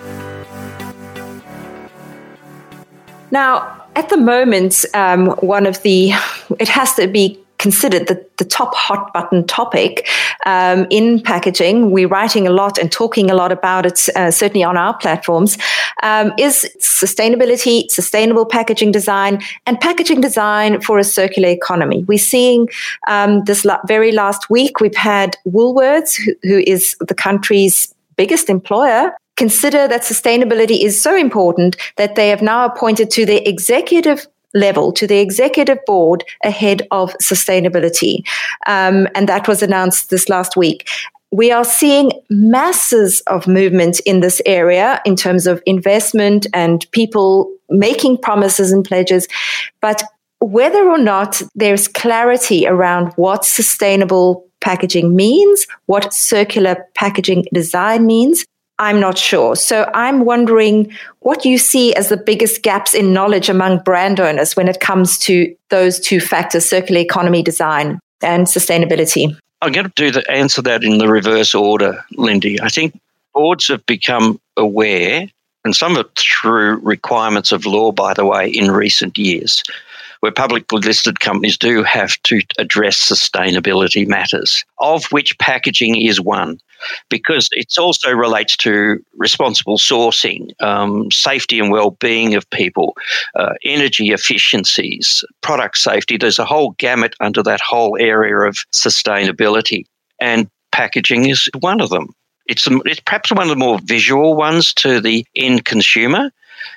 Now, 3.31 3.83
at 3.95 4.09
the 4.09 4.17
moment, 4.17 4.85
um, 4.93 5.27
one 5.37 5.65
of 5.65 5.81
the, 5.83 6.11
it 6.59 6.67
has 6.69 6.95
to 6.95 7.07
be 7.07 7.39
considered 7.59 8.07
the, 8.07 8.25
the 8.37 8.45
top 8.45 8.73
hot 8.73 9.11
button 9.13 9.45
topic 9.45 10.07
um, 10.45 10.87
in 10.89 11.21
packaging. 11.21 11.91
We're 11.91 12.07
writing 12.07 12.47
a 12.47 12.51
lot 12.51 12.77
and 12.77 12.89
talking 12.89 13.29
a 13.29 13.35
lot 13.35 13.51
about 13.51 13.85
it, 13.85 14.07
uh, 14.15 14.31
certainly 14.31 14.63
on 14.63 14.77
our 14.77 14.97
platforms, 14.97 15.57
um, 16.01 16.31
is 16.39 16.69
sustainability, 16.79 17.91
sustainable 17.91 18.45
packaging 18.45 18.93
design, 18.93 19.41
and 19.65 19.79
packaging 19.79 20.21
design 20.21 20.79
for 20.81 20.97
a 20.97 21.03
circular 21.03 21.49
economy. 21.49 22.05
We're 22.05 22.17
seeing 22.17 22.69
um, 23.07 23.43
this 23.43 23.65
la- 23.65 23.81
very 23.85 24.13
last 24.13 24.49
week, 24.49 24.79
we've 24.79 24.95
had 24.95 25.35
Woolworths, 25.45 26.15
who, 26.15 26.33
who 26.43 26.59
is 26.59 26.95
the 27.01 27.15
country's 27.15 27.93
biggest 28.15 28.49
employer, 28.49 29.13
consider 29.39 29.88
that 29.88 30.02
sustainability 30.02 30.84
is 30.84 31.02
so 31.02 31.15
important 31.15 31.78
that 31.95 32.15
they 32.15 32.28
have 32.28 32.41
now 32.41 32.65
appointed 32.65 33.10
to 33.10 33.25
the 33.25 33.47
executive 33.49 34.28
level 34.54 34.91
to 34.91 35.08
the 35.08 35.19
executive 35.19 35.78
board 35.86 36.23
ahead 36.43 36.88
of 36.91 37.13
sustainability. 37.21 38.23
Um, 38.67 39.08
and 39.15 39.30
that 39.30 39.47
was 39.47 39.62
announced 39.62 40.10
this 40.10 40.28
last 40.28 40.58
week. 40.58 40.89
We 41.32 41.52
are 41.52 41.63
seeing 41.63 42.12
masses 42.30 43.21
of 43.28 43.47
movement 43.47 43.99
in 44.02 44.19
this 44.19 44.41
area 44.45 44.99
in 45.06 45.15
terms 45.15 45.45
of 45.45 45.62
investment 45.65 46.47
and 46.54 46.86
people 46.91 47.49
making 47.69 48.17
promises 48.17 48.71
and 48.71 48.84
pledges. 48.84 49.28
But 49.80 50.04
whether 50.39 50.89
or 50.89 50.97
not 50.97 51.41
there's 51.54 51.88
clarity 51.88 52.65
around 52.67 53.13
what 53.15 53.45
sustainable 53.45 54.45
packaging 54.62 55.15
means, 55.15 55.67
what 55.86 56.13
circular 56.13 56.75
packaging 56.95 57.45
design 57.54 58.08
means, 58.08 58.45
I'm 58.79 58.99
not 58.99 59.17
sure. 59.17 59.57
So 59.57 59.89
I'm 59.93 60.23
wondering 60.23 60.91
what 61.19 61.43
you 61.43 61.57
see 61.57 61.93
as 61.95 62.07
the 62.07 62.17
biggest 62.17 62.63
gaps 62.63 62.93
in 62.93 63.13
knowledge 63.13 63.49
among 63.49 63.79
brand 63.79 64.19
owners 64.21 64.55
when 64.55 64.69
it 64.69 64.79
comes 64.79 65.19
to 65.19 65.53
those 65.67 65.99
two 65.99 66.21
factors, 66.21 66.65
circular 66.65 67.01
economy 67.01 67.43
design 67.43 67.99
and 68.21 68.47
sustainability. 68.47 69.37
I'm 69.61 69.73
going 69.73 69.85
to 69.85 69.91
do 69.95 70.11
the 70.11 70.29
answer 70.31 70.61
that 70.61 70.85
in 70.85 70.97
the 70.97 71.09
reverse 71.09 71.53
order, 71.53 72.03
Lindy. 72.11 72.61
I 72.61 72.69
think 72.69 72.97
boards 73.33 73.67
have 73.67 73.85
become 73.85 74.39
aware, 74.55 75.27
and 75.65 75.75
some 75.75 75.97
of 75.97 76.05
it 76.05 76.17
through 76.17 76.77
requirements 76.77 77.51
of 77.51 77.65
law, 77.65 77.91
by 77.91 78.13
the 78.13 78.25
way, 78.25 78.49
in 78.49 78.71
recent 78.71 79.17
years, 79.17 79.61
where 80.21 80.31
publicly 80.31 80.79
listed 80.79 81.19
companies 81.19 81.57
do 81.57 81.83
have 81.83 82.21
to 82.23 82.41
address 82.57 82.97
sustainability 82.97 84.07
matters, 84.07 84.63
of 84.79 85.03
which 85.11 85.37
packaging 85.37 86.01
is 86.01 86.21
one 86.21 86.61
because 87.09 87.49
it 87.51 87.77
also 87.77 88.11
relates 88.11 88.55
to 88.57 89.03
responsible 89.15 89.77
sourcing, 89.77 90.49
um, 90.61 91.11
safety 91.11 91.59
and 91.59 91.71
well-being 91.71 92.35
of 92.35 92.49
people, 92.49 92.95
uh, 93.35 93.53
energy 93.63 94.09
efficiencies, 94.11 95.23
product 95.41 95.77
safety. 95.77 96.17
There's 96.17 96.39
a 96.39 96.45
whole 96.45 96.71
gamut 96.77 97.15
under 97.19 97.43
that 97.43 97.61
whole 97.61 97.97
area 97.99 98.47
of 98.47 98.57
sustainability, 98.73 99.85
and 100.19 100.49
packaging 100.71 101.29
is 101.29 101.49
one 101.59 101.81
of 101.81 101.89
them. 101.89 102.13
It's, 102.45 102.67
it's 102.85 103.01
perhaps 103.01 103.31
one 103.31 103.43
of 103.43 103.49
the 103.49 103.55
more 103.55 103.79
visual 103.83 104.35
ones 104.35 104.73
to 104.75 104.99
the 104.99 105.25
end 105.35 105.65
consumer, 105.65 106.31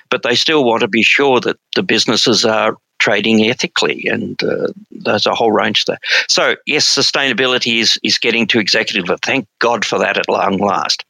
but 0.09 0.21
they 0.21 0.35
still 0.35 0.63
want 0.63 0.81
to 0.81 0.87
be 0.87 1.03
sure 1.03 1.39
that 1.39 1.57
the 1.75 1.83
businesses 1.83 2.45
are 2.45 2.77
trading 3.03 3.43
ethically, 3.49 4.07
and 4.09 4.41
uh, 4.43 4.67
there's 4.89 5.25
a 5.25 5.35
whole 5.35 5.51
range 5.51 5.83
there. 5.83 5.99
So 6.29 6.55
yes, 6.65 6.85
sustainability 6.87 7.81
is 7.81 7.99
is 8.01 8.17
getting 8.17 8.47
to 8.47 8.59
executive. 8.59 9.05
Thank 9.21 9.45
God 9.59 9.83
for 9.83 9.99
that 9.99 10.17
at 10.17 10.29
long 10.29 10.57
last. 10.57 11.03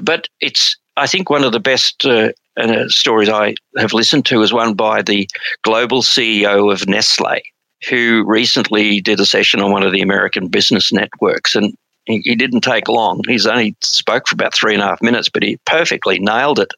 But 0.00 0.28
it's 0.40 0.76
I 0.96 1.08
think 1.08 1.28
one 1.28 1.42
of 1.42 1.50
the 1.50 1.58
best 1.58 2.06
uh, 2.06 2.30
uh, 2.56 2.88
stories 2.88 3.28
I 3.28 3.54
have 3.78 3.92
listened 3.92 4.26
to 4.26 4.42
is 4.42 4.52
one 4.52 4.74
by 4.74 5.02
the 5.02 5.28
global 5.62 6.02
CEO 6.02 6.72
of 6.72 6.86
Nestle, 6.86 7.40
who 7.88 8.24
recently 8.26 9.00
did 9.00 9.18
a 9.18 9.26
session 9.26 9.60
on 9.60 9.72
one 9.72 9.82
of 9.82 9.92
the 9.92 10.02
American 10.02 10.46
business 10.46 10.92
networks, 10.92 11.56
and 11.56 11.74
he 12.06 12.34
didn't 12.36 12.62
take 12.62 12.88
long. 12.88 13.22
He's 13.26 13.46
only 13.46 13.74
spoke 13.80 14.28
for 14.28 14.34
about 14.34 14.54
three 14.54 14.74
and 14.74 14.82
a 14.82 14.86
half 14.86 15.02
minutes, 15.02 15.28
but 15.28 15.42
he 15.42 15.58
perfectly 15.66 16.18
nailed 16.20 16.60
it 16.60 16.72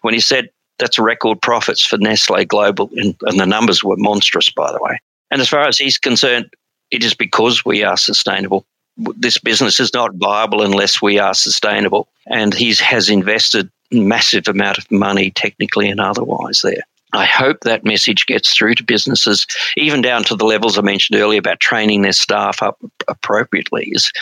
when 0.00 0.14
he 0.14 0.20
said 0.20 0.48
that's 0.78 0.98
record 0.98 1.40
profits 1.40 1.84
for 1.84 1.98
Nestle 1.98 2.44
Global, 2.44 2.90
and, 2.96 3.14
and 3.22 3.38
the 3.38 3.46
numbers 3.46 3.84
were 3.84 3.96
monstrous, 3.96 4.50
by 4.50 4.72
the 4.72 4.82
way. 4.82 4.98
And 5.30 5.40
as 5.40 5.48
far 5.48 5.66
as 5.66 5.78
he's 5.78 5.98
concerned, 5.98 6.50
it 6.90 7.02
is 7.02 7.14
because 7.14 7.64
we 7.64 7.82
are 7.82 7.96
sustainable. 7.96 8.64
this 8.96 9.38
business 9.38 9.80
is 9.80 9.92
not 9.92 10.14
viable 10.14 10.62
unless 10.62 11.02
we 11.02 11.18
are 11.18 11.34
sustainable. 11.34 12.06
And 12.26 12.54
he 12.54 12.72
has 12.74 13.08
invested 13.08 13.68
massive 13.90 14.46
amount 14.48 14.78
of 14.78 14.90
money, 14.90 15.30
technically 15.30 15.88
and 15.88 16.00
otherwise, 16.00 16.62
there. 16.62 16.82
I 17.12 17.24
hope 17.24 17.60
that 17.60 17.84
message 17.84 18.26
gets 18.26 18.54
through 18.54 18.74
to 18.76 18.84
businesses, 18.84 19.46
even 19.76 20.02
down 20.02 20.24
to 20.24 20.36
the 20.36 20.44
levels 20.44 20.76
I 20.76 20.82
mentioned 20.82 21.18
earlier 21.18 21.38
about 21.38 21.60
training 21.60 22.02
their 22.02 22.12
staff 22.12 22.62
up 22.62 22.78
appropriately. 23.06 23.90
Is 23.92 24.12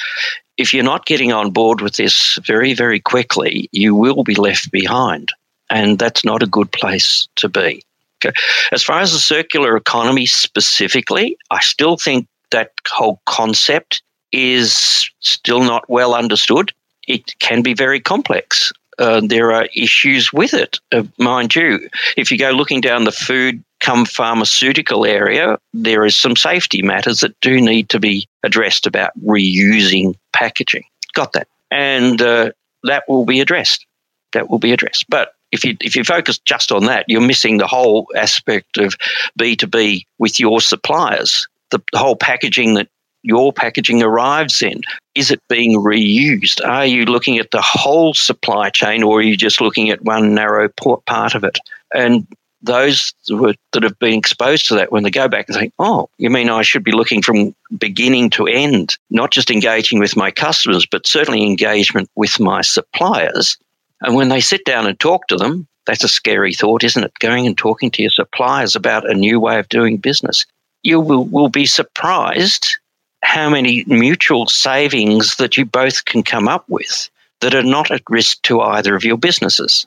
if 0.58 0.74
you're 0.74 0.84
not 0.84 1.06
getting 1.06 1.32
on 1.32 1.50
board 1.50 1.80
with 1.80 1.96
this 1.96 2.38
very, 2.44 2.74
very 2.74 3.00
quickly, 3.00 3.68
you 3.72 3.94
will 3.94 4.24
be 4.24 4.34
left 4.34 4.70
behind. 4.70 5.30
And 5.72 5.98
that's 5.98 6.24
not 6.24 6.42
a 6.42 6.46
good 6.46 6.70
place 6.70 7.26
to 7.37 7.48
be. 7.48 7.82
Okay. 8.24 8.35
As 8.70 8.85
far 8.85 9.00
as 9.00 9.12
the 9.12 9.18
circular 9.18 9.74
economy 9.74 10.26
specifically, 10.26 11.37
I 11.50 11.61
still 11.61 11.96
think 11.96 12.28
that 12.50 12.70
whole 12.87 13.20
concept 13.26 14.02
is 14.30 15.11
still 15.20 15.64
not 15.64 15.88
well 15.88 16.14
understood. 16.14 16.72
It 17.08 17.37
can 17.40 17.62
be 17.62 17.74
very 17.74 18.00
complex. 18.00 18.72
Uh, 18.98 19.22
there 19.24 19.52
are 19.52 19.66
issues 19.74 20.32
with 20.32 20.52
it, 20.52 20.78
uh, 20.92 21.02
mind 21.18 21.56
you. 21.56 21.88
If 22.16 22.30
you 22.30 22.38
go 22.38 22.50
looking 22.50 22.82
down 22.82 23.04
the 23.04 23.12
food 23.12 23.64
come 23.80 24.04
pharmaceutical 24.04 25.04
area, 25.04 25.58
there 25.72 26.04
is 26.04 26.14
some 26.14 26.37
safety 26.37 26.82
matters 26.82 27.20
that 27.20 27.38
do 27.40 27.61
need 27.61 27.88
to 27.88 27.98
be 27.98 28.28
addressed 28.44 28.87
about 28.87 29.11
reusing 29.24 30.14
packaging. 30.32 30.85
Got 31.14 31.32
that. 31.32 31.48
And 31.70 32.20
uh, 32.22 32.52
that 32.85 33.04
will 33.08 33.24
be 33.24 33.40
addressed. 33.40 33.85
That 34.35 34.48
will 34.50 34.61
be 34.61 34.72
addressed. 34.72 35.06
But 35.08 35.35
if 35.52 35.64
you 35.64 35.76
if 35.80 35.94
you 35.94 36.04
focus 36.04 36.38
just 36.38 36.72
on 36.72 36.86
that, 36.86 37.04
you're 37.08 37.20
missing 37.20 37.58
the 37.58 37.66
whole 37.66 38.08
aspect 38.16 38.78
of 38.78 38.96
B2B 39.38 40.04
with 40.18 40.40
your 40.40 40.60
suppliers. 40.60 41.46
The 41.70 41.80
whole 41.94 42.16
packaging 42.16 42.74
that 42.74 42.88
your 43.22 43.52
packaging 43.52 44.02
arrives 44.02 44.62
in? 44.62 44.82
Is 45.14 45.30
it 45.30 45.40
being 45.48 45.78
reused? 45.78 46.66
Are 46.66 46.86
you 46.86 47.04
looking 47.04 47.38
at 47.38 47.50
the 47.50 47.62
whole 47.62 48.14
supply 48.14 48.70
chain 48.70 49.02
or 49.02 49.18
are 49.18 49.22
you 49.22 49.36
just 49.36 49.60
looking 49.60 49.90
at 49.90 50.02
one 50.02 50.34
narrow 50.34 50.68
part 51.06 51.34
of 51.34 51.44
it? 51.44 51.58
And 51.94 52.26
those 52.62 53.12
that 53.28 53.82
have 53.82 53.98
been 53.98 54.18
exposed 54.18 54.68
to 54.68 54.74
that, 54.76 54.92
when 54.92 55.02
they 55.02 55.10
go 55.10 55.28
back 55.28 55.48
and 55.48 55.56
think, 55.56 55.74
oh, 55.78 56.08
you 56.18 56.30
mean 56.30 56.48
I 56.48 56.62
should 56.62 56.84
be 56.84 56.92
looking 56.92 57.22
from 57.22 57.54
beginning 57.76 58.30
to 58.30 58.46
end, 58.46 58.96
not 59.10 59.32
just 59.32 59.50
engaging 59.50 59.98
with 59.98 60.16
my 60.16 60.30
customers, 60.30 60.86
but 60.86 61.06
certainly 61.06 61.44
engagement 61.44 62.08
with 62.14 62.38
my 62.38 62.62
suppliers. 62.62 63.56
And 64.02 64.14
when 64.14 64.28
they 64.28 64.40
sit 64.40 64.64
down 64.64 64.86
and 64.86 64.98
talk 64.98 65.26
to 65.28 65.36
them, 65.36 65.66
that's 65.86 66.04
a 66.04 66.08
scary 66.08 66.54
thought, 66.54 66.84
isn't 66.84 67.04
it? 67.04 67.12
Going 67.20 67.46
and 67.46 67.56
talking 67.56 67.90
to 67.92 68.02
your 68.02 68.10
suppliers 68.10 68.76
about 68.76 69.08
a 69.08 69.14
new 69.14 69.40
way 69.40 69.58
of 69.58 69.68
doing 69.68 69.96
business. 69.96 70.46
You 70.82 71.00
will, 71.00 71.24
will 71.24 71.48
be 71.48 71.66
surprised 71.66 72.78
how 73.24 73.48
many 73.48 73.84
mutual 73.86 74.46
savings 74.46 75.36
that 75.36 75.56
you 75.56 75.64
both 75.64 76.04
can 76.04 76.22
come 76.22 76.48
up 76.48 76.64
with 76.68 77.08
that 77.40 77.54
are 77.54 77.62
not 77.62 77.90
at 77.90 78.02
risk 78.08 78.42
to 78.42 78.60
either 78.60 78.94
of 78.94 79.04
your 79.04 79.16
businesses. 79.18 79.84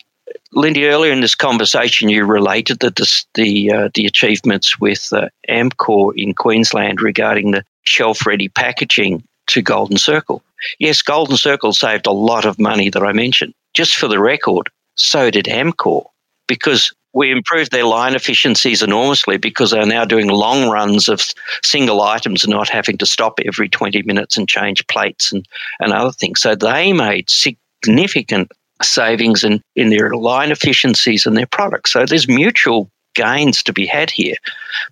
Lindy, 0.51 0.88
earlier 0.88 1.12
in 1.12 1.21
this 1.21 1.36
conversation, 1.36 2.10
you 2.10 2.25
related 2.25 2.80
the 2.80 3.23
the 3.36 3.71
uh, 3.71 3.89
the 3.93 4.06
achievements 4.06 4.80
with 4.80 5.12
uh, 5.13 5.30
Amcor 5.49 6.13
in 6.15 6.34
Queensland 6.34 7.01
regarding 7.01 7.51
the 7.51 7.63
shelf-ready 7.84 8.49
packaging 8.49 9.23
to 9.47 9.62
Golden 9.62 9.97
Circle. 9.97 10.41
Yes, 10.80 11.01
Golden 11.01 11.38
Circle 11.38 11.73
saved 11.73 12.08
a 12.08 12.12
lot 12.12 12.45
of 12.45 12.58
money 12.58 12.89
that 12.89 13.04
I 13.04 13.12
mentioned. 13.12 13.54
Just 13.76 13.98
for 13.98 14.08
the 14.08 14.20
record, 14.20 14.70
so 14.96 15.30
did 15.30 15.46
Amcor, 15.46 16.06
because 16.48 16.92
we 17.14 17.32
improved 17.32 17.72
their 17.72 17.86
line 17.86 18.16
efficiencies 18.16 18.82
enormously 18.82 19.38
because 19.38 19.72
they're 19.72 19.86
now 19.86 20.04
doing 20.04 20.28
long 20.28 20.70
runs 20.70 21.08
of 21.08 21.22
single 21.64 22.02
items 22.02 22.44
and 22.44 22.52
not 22.52 22.70
having 22.70 22.98
to 22.98 23.06
stop 23.06 23.40
every 23.46 23.70
20 23.70 24.02
minutes 24.04 24.38
and 24.38 24.50
change 24.50 24.86
plates 24.88 25.32
and, 25.32 25.48
and 25.80 25.94
other 25.94 26.12
things. 26.12 26.42
So 26.42 26.56
they 26.56 26.92
made 26.92 27.30
significant 27.30 28.52
savings 28.82 29.44
in, 29.44 29.62
in 29.76 29.90
their 29.90 30.12
line 30.12 30.52
efficiencies 30.52 31.26
and 31.26 31.38
their 31.38 31.48
products. 31.48 31.94
So 31.94 32.06
there's 32.06 32.28
mutual 32.28 32.90
gains 33.14 33.64
to 33.64 33.74
be 33.74 33.86
had 33.86 34.10
here 34.10 34.36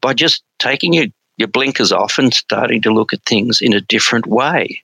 by 0.01 0.13
just 0.13 0.43
taking 0.59 0.93
your, 0.93 1.07
your 1.37 1.49
blinkers 1.49 1.91
off 1.91 2.17
and 2.17 2.33
starting 2.33 2.81
to 2.83 2.93
look 2.93 3.13
at 3.13 3.23
things 3.23 3.61
in 3.61 3.73
a 3.73 3.81
different 3.81 4.27
way. 4.27 4.81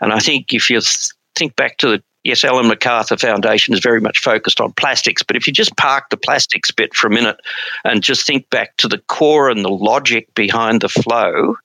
And 0.00 0.12
I 0.12 0.20
think 0.20 0.52
if 0.52 0.70
you 0.70 0.80
th- 0.80 1.10
think 1.34 1.56
back 1.56 1.78
to 1.78 1.88
the 1.88 2.02
yes, 2.26 2.44
Ellen 2.44 2.68
MacArthur 2.68 3.16
Foundation 3.16 3.72
is 3.72 3.80
very 3.80 4.00
much 4.00 4.18
focused 4.18 4.60
on 4.60 4.72
plastics, 4.72 5.22
but 5.22 5.36
if 5.36 5.46
you 5.46 5.52
just 5.52 5.76
park 5.76 6.10
the 6.10 6.16
plastics 6.16 6.70
bit 6.70 6.94
for 6.94 7.06
a 7.06 7.10
minute 7.10 7.40
and 7.84 8.02
just 8.02 8.26
think 8.26 8.50
back 8.50 8.76
to 8.78 8.88
the 8.88 8.98
core 9.08 9.48
and 9.48 9.64
the 9.64 9.70
logic 9.70 10.34
behind 10.34 10.80
the 10.80 10.88
flow, 10.88 11.56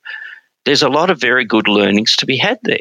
there's 0.65 0.83
a 0.83 0.89
lot 0.89 1.09
of 1.09 1.19
very 1.19 1.43
good 1.43 1.67
learnings 1.67 2.15
to 2.17 2.25
be 2.25 2.37
had 2.37 2.59
there. 2.63 2.77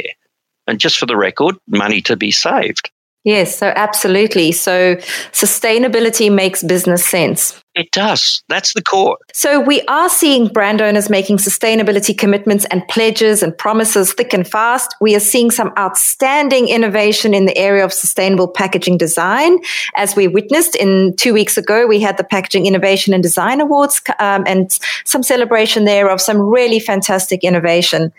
And 0.66 0.79
just 0.79 0.99
for 0.99 1.07
the 1.07 1.16
record, 1.16 1.57
money 1.66 2.01
to 2.03 2.16
be 2.16 2.31
saved. 2.31 2.90
Yes, 3.25 3.59
so 3.59 3.73
absolutely. 3.75 4.53
So 4.53 4.97
sustainability 5.33 6.33
makes 6.33 6.62
business 6.62 7.05
sense. 7.05 7.60
It 7.76 7.92
does. 7.92 8.42
That's 8.48 8.74
the 8.74 8.83
core. 8.83 9.16
So 9.33 9.61
we 9.61 9.80
are 9.83 10.09
seeing 10.09 10.48
brand 10.48 10.83
owners 10.83 11.09
making 11.09 11.37
sustainability 11.37 12.16
commitments 12.18 12.64
and 12.64 12.87
pledges 12.88 13.44
and 13.44 13.56
promises 13.56 14.12
thick 14.12 14.35
and 14.35 14.46
fast. 14.46 14.96
We 15.00 15.14
are 15.14 15.20
seeing 15.20 15.52
some 15.52 15.72
outstanding 15.78 16.66
innovation 16.66 17.33
in 17.33 17.46
the 17.46 17.56
area 17.56 17.85
of 17.85 17.92
sustainable 17.92 18.48
packaging 18.48 18.98
design. 18.98 19.61
As 19.94 20.16
we 20.16 20.26
witnessed 20.26 20.74
in 20.74 21.14
two 21.14 21.33
weeks 21.33 21.56
ago, 21.56 21.87
we 21.87 22.00
had 22.00 22.16
the 22.16 22.24
Packaging 22.24 22.66
Innovation 22.66 23.14
and 23.14 23.22
Design 23.22 23.61
Awards 23.61 24.02
um, 24.18 24.42
and 24.48 24.76
some 25.04 25.22
celebration 25.22 25.85
there 25.85 26.11
of 26.11 26.20
some 26.20 26.38
really 26.40 26.80
fantastic 26.80 27.44
innovation. 27.44 28.12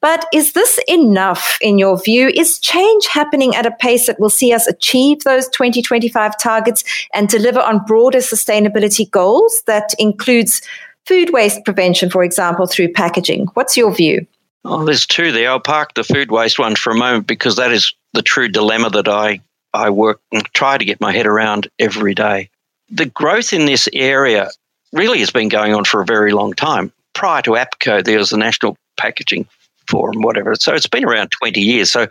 But 0.00 0.24
is 0.32 0.54
this 0.54 0.80
enough 0.88 1.58
in 1.60 1.78
your 1.78 2.00
view? 2.02 2.28
Is 2.28 2.58
change 2.58 3.06
happening 3.06 3.54
at 3.54 3.66
a 3.66 3.70
pace 3.72 4.06
that 4.06 4.18
will 4.18 4.30
see 4.30 4.54
us 4.54 4.66
achieve 4.66 5.24
those 5.24 5.46
2025 5.48 6.38
targets 6.38 6.84
and 7.12 7.28
deliver 7.28 7.60
on 7.60 7.84
broader 7.84 8.20
sustainability 8.20 8.93
goals 9.10 9.62
that 9.66 9.94
includes 9.98 10.62
food 11.06 11.32
waste 11.32 11.64
prevention, 11.64 12.10
for 12.10 12.22
example, 12.22 12.66
through 12.66 12.92
packaging. 12.92 13.46
What's 13.54 13.76
your 13.76 13.94
view? 13.94 14.26
Oh, 14.64 14.84
there's 14.84 15.06
two 15.06 15.30
there. 15.32 15.50
I'll 15.50 15.60
park 15.60 15.94
the 15.94 16.04
food 16.04 16.30
waste 16.30 16.58
one 16.58 16.76
for 16.76 16.90
a 16.90 16.96
moment 16.96 17.26
because 17.26 17.56
that 17.56 17.70
is 17.70 17.92
the 18.14 18.22
true 18.22 18.48
dilemma 18.48 18.90
that 18.90 19.08
I, 19.08 19.40
I 19.74 19.90
work 19.90 20.20
and 20.32 20.44
try 20.54 20.78
to 20.78 20.84
get 20.84 21.00
my 21.00 21.12
head 21.12 21.26
around 21.26 21.68
every 21.78 22.14
day. 22.14 22.48
The 22.90 23.06
growth 23.06 23.52
in 23.52 23.66
this 23.66 23.88
area 23.92 24.50
really 24.92 25.18
has 25.18 25.30
been 25.30 25.48
going 25.48 25.74
on 25.74 25.84
for 25.84 26.00
a 26.00 26.06
very 26.06 26.32
long 26.32 26.54
time. 26.54 26.92
Prior 27.12 27.42
to 27.42 27.52
APCO, 27.52 28.04
there 28.04 28.18
was 28.18 28.30
the 28.30 28.38
National 28.38 28.76
Packaging 28.96 29.46
Forum, 29.88 30.22
whatever. 30.22 30.54
So 30.54 30.74
it's 30.74 30.86
been 30.86 31.04
around 31.04 31.30
20 31.38 31.60
years. 31.60 31.92
So 31.92 32.06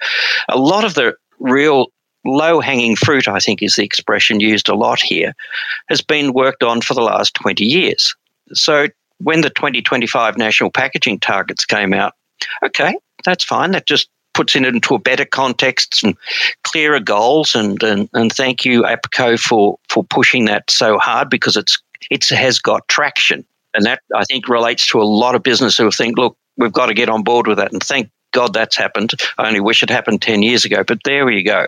a 0.50 0.58
lot 0.58 0.86
of 0.86 0.94
the 0.94 1.16
real 1.40 1.88
low 2.26 2.60
hanging 2.60 2.96
fruit, 2.96 3.28
I 3.28 3.40
think 3.40 3.62
is 3.62 3.76
the 3.76 3.84
expression 3.84 4.40
used 4.40 4.70
a 4.70 4.76
lot 4.76 5.02
here, 5.02 5.34
has 5.90 6.02
been 6.02 6.34
worked 6.34 6.64
on 6.64 6.82
for 6.82 6.94
the 6.94 7.02
last 7.02 7.34
20 7.36 7.64
years. 7.66 8.16
So 8.54 8.88
when 9.20 9.42
the 9.42 9.50
2025 9.50 10.38
national 10.38 10.72
packaging 10.72 11.20
targets 11.20 11.66
came 11.66 11.94
out, 11.94 12.14
okay, 12.64 12.96
that's 13.24 13.44
fine. 13.44 13.72
That 13.72 13.88
just 13.88 14.10
puts 14.34 14.56
it 14.56 14.66
into 14.66 14.96
a 14.96 15.00
better 15.00 15.26
context 15.26 16.04
and 16.04 16.16
clearer 16.64 17.00
goals. 17.00 17.56
And, 17.56 17.82
and, 17.84 18.10
and 18.14 18.32
thank 18.32 18.66
you, 18.66 18.84
APCO, 18.84 19.40
for, 19.40 19.78
for 19.90 20.04
pushing 20.04 20.46
that 20.46 20.70
so 20.72 20.98
hard 20.98 21.30
because 21.30 21.56
it's 21.56 21.78
it 22.10 22.28
has 22.30 22.60
got 22.60 22.88
traction. 22.88 23.46
And 23.74 23.86
that, 23.86 24.02
I 24.16 24.24
think, 24.26 24.50
relates 24.50 24.88
to 24.88 25.02
a 25.02 25.04
lot 25.04 25.36
of 25.36 25.44
business 25.44 25.78
who 25.78 25.90
think, 25.90 26.18
look, 26.18 26.38
we've 26.58 26.74
got 26.74 26.88
to 26.88 26.94
get 26.94 27.10
on 27.10 27.24
board 27.24 27.48
with 27.48 27.58
that. 27.58 27.72
And 27.72 27.82
thank 27.82 28.10
God 28.32 28.54
that's 28.54 28.76
happened. 28.76 29.14
I 29.38 29.48
only 29.48 29.60
wish 29.60 29.82
it 29.82 29.90
happened 29.90 30.22
10 30.22 30.44
years 30.44 30.66
ago, 30.66 30.84
but 30.86 31.00
there 31.06 31.30
you 31.30 31.44
go. 31.44 31.68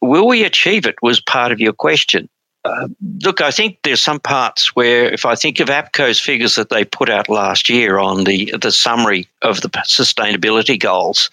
Will 0.00 0.26
we 0.26 0.44
achieve 0.44 0.86
it? 0.86 0.96
Was 1.02 1.20
part 1.20 1.52
of 1.52 1.60
your 1.60 1.72
question. 1.72 2.28
Uh, 2.64 2.88
look, 3.24 3.40
I 3.40 3.50
think 3.50 3.78
there's 3.84 4.02
some 4.02 4.20
parts 4.20 4.76
where, 4.76 5.10
if 5.10 5.24
I 5.24 5.34
think 5.34 5.60
of 5.60 5.68
APCO's 5.68 6.20
figures 6.20 6.56
that 6.56 6.68
they 6.68 6.84
put 6.84 7.08
out 7.08 7.30
last 7.30 7.70
year 7.70 7.98
on 7.98 8.24
the 8.24 8.54
the 8.60 8.70
summary 8.70 9.26
of 9.40 9.62
the 9.62 9.70
sustainability 9.70 10.78
goals, 10.78 11.30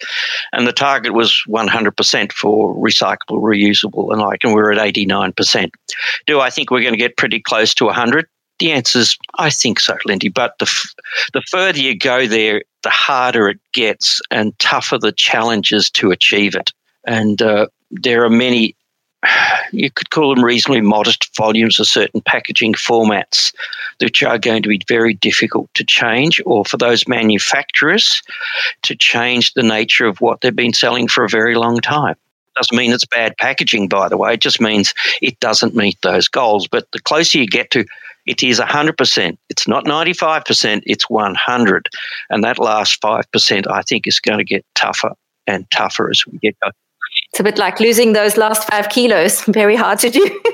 and 0.52 0.66
the 0.66 0.72
target 0.72 1.12
was 1.12 1.42
100% 1.46 2.32
for 2.32 2.74
recyclable, 2.76 3.42
reusable, 3.42 4.10
and 4.10 4.22
like, 4.22 4.42
and 4.42 4.54
we're 4.54 4.72
at 4.72 4.78
89%. 4.94 5.70
Do 6.26 6.40
I 6.40 6.48
think 6.48 6.70
we're 6.70 6.80
going 6.80 6.94
to 6.94 6.98
get 6.98 7.18
pretty 7.18 7.40
close 7.40 7.74
to 7.74 7.84
100? 7.84 8.26
The 8.58 8.72
answer 8.72 9.00
is, 9.00 9.16
I 9.34 9.50
think 9.50 9.80
so, 9.80 9.98
Lindy. 10.06 10.30
But 10.30 10.58
the 10.58 10.64
f- 10.64 10.94
the 11.34 11.42
further 11.42 11.78
you 11.78 11.96
go 11.96 12.26
there, 12.26 12.62
the 12.82 12.90
harder 12.90 13.50
it 13.50 13.60
gets, 13.74 14.22
and 14.30 14.58
tougher 14.58 14.96
the 14.96 15.12
challenges 15.12 15.90
to 15.90 16.10
achieve 16.10 16.54
it. 16.54 16.72
And 17.04 17.42
uh, 17.42 17.66
there 17.90 18.24
are 18.24 18.30
many, 18.30 18.74
you 19.72 19.90
could 19.90 20.10
call 20.10 20.34
them 20.34 20.44
reasonably 20.44 20.80
modest 20.80 21.34
volumes 21.36 21.78
of 21.78 21.86
certain 21.86 22.20
packaging 22.22 22.74
formats, 22.74 23.52
which 24.00 24.22
are 24.22 24.38
going 24.38 24.62
to 24.62 24.68
be 24.68 24.80
very 24.88 25.14
difficult 25.14 25.72
to 25.74 25.84
change, 25.84 26.40
or 26.46 26.64
for 26.64 26.76
those 26.76 27.08
manufacturers 27.08 28.22
to 28.82 28.94
change 28.94 29.54
the 29.54 29.62
nature 29.62 30.06
of 30.06 30.20
what 30.20 30.40
they've 30.40 30.54
been 30.54 30.72
selling 30.72 31.08
for 31.08 31.24
a 31.24 31.28
very 31.28 31.54
long 31.54 31.80
time. 31.80 32.16
Doesn't 32.56 32.76
mean 32.76 32.92
it's 32.92 33.04
bad 33.04 33.36
packaging, 33.36 33.86
by 33.88 34.08
the 34.08 34.16
way. 34.16 34.34
It 34.34 34.40
just 34.40 34.60
means 34.60 34.92
it 35.22 35.38
doesn't 35.38 35.76
meet 35.76 35.96
those 36.02 36.26
goals. 36.26 36.66
But 36.66 36.90
the 36.92 36.98
closer 36.98 37.38
you 37.38 37.46
get 37.46 37.70
to 37.70 37.84
it 38.28 38.42
is 38.42 38.60
100%. 38.60 39.38
It's 39.48 39.66
not 39.66 39.86
95%, 39.86 40.82
it's 40.84 41.08
100. 41.08 41.88
And 42.28 42.44
that 42.44 42.58
last 42.58 43.00
5%, 43.00 43.66
I 43.70 43.82
think, 43.82 44.06
is 44.06 44.20
going 44.20 44.38
to 44.38 44.44
get 44.44 44.66
tougher 44.74 45.12
and 45.46 45.68
tougher 45.70 46.10
as 46.10 46.26
we 46.26 46.38
get 46.38 46.58
going. 46.60 46.72
It's 47.30 47.40
a 47.40 47.44
bit 47.44 47.58
like 47.58 47.80
losing 47.80 48.12
those 48.12 48.36
last 48.36 48.68
five 48.68 48.88
kilos. 48.88 49.42
Very 49.46 49.76
hard 49.76 49.98
to 50.00 50.10
do. 50.10 50.40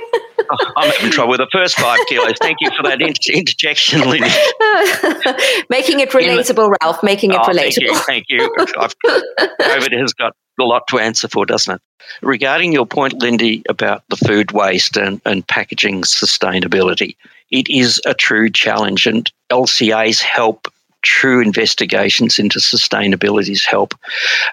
I'm 0.77 0.91
having 0.91 1.11
trouble 1.11 1.31
with 1.31 1.39
the 1.39 1.49
first 1.53 1.79
five 1.79 1.99
kilos. 2.09 2.35
Thank 2.41 2.59
you 2.61 2.71
for 2.77 2.83
that 2.83 3.01
inter- 3.01 3.33
interjection, 3.33 4.01
Lynn. 4.01 4.21
making 5.71 6.01
it 6.01 6.11
relatable, 6.11 6.55
the, 6.55 6.77
Ralph. 6.83 7.03
Making 7.03 7.33
it 7.33 7.41
oh, 7.41 7.49
relatable. 7.49 7.97
Thank 8.05 8.27
you. 8.29 8.51
Thank 8.57 8.71
you. 8.71 8.79
I've, 8.79 8.99
COVID 8.99 9.99
has 9.99 10.13
got 10.13 10.37
a 10.61 10.65
lot 10.65 10.87
to 10.89 10.99
answer 10.99 11.29
for, 11.29 11.47
doesn't 11.47 11.77
it? 11.77 11.81
Regarding 12.23 12.73
your 12.73 12.85
point, 12.87 13.15
Lindy, 13.15 13.63
about 13.69 14.03
the 14.09 14.17
food 14.17 14.53
waste 14.53 14.97
and, 14.97 15.21
and 15.25 15.47
packaging 15.47 16.03
sustainability, 16.03 17.17
it 17.51 17.69
is 17.71 18.01
a 18.05 18.15
true 18.15 18.51
challenge, 18.51 19.07
and 19.07 19.31
LCA's 19.51 20.21
help 20.21 20.69
true 21.05 21.41
investigations 21.41 22.39
into 22.39 22.59
sustainability's 22.59 23.65
help. 23.65 23.95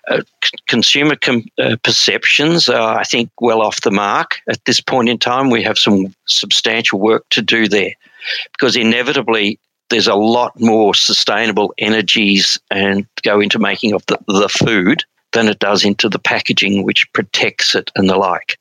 Uh, 0.07 0.21
c- 0.43 0.51
consumer 0.67 1.15
com- 1.15 1.45
uh, 1.57 1.75
perceptions 1.83 2.69
are, 2.69 2.99
I 2.99 3.03
think, 3.03 3.29
well 3.39 3.61
off 3.61 3.81
the 3.81 3.91
mark 3.91 4.39
at 4.49 4.63
this 4.65 4.79
point 4.79 5.09
in 5.09 5.17
time. 5.17 5.49
We 5.49 5.63
have 5.63 5.79
some 5.79 6.13
substantial 6.27 6.99
work 6.99 7.25
to 7.31 7.41
do 7.41 7.67
there 7.67 7.93
because 8.51 8.75
inevitably 8.75 9.59
there's 9.89 10.07
a 10.07 10.15
lot 10.15 10.59
more 10.59 10.93
sustainable 10.93 11.73
energies 11.77 12.59
and 12.69 13.05
go 13.23 13.39
into 13.39 13.59
making 13.59 13.93
of 13.93 14.05
the, 14.07 14.17
the 14.27 14.49
food 14.49 15.03
than 15.33 15.47
it 15.47 15.59
does 15.59 15.85
into 15.85 16.09
the 16.09 16.19
packaging 16.19 16.83
which 16.83 17.05
protects 17.13 17.75
it 17.75 17.91
and 17.95 18.09
the 18.09 18.17
like. 18.17 18.57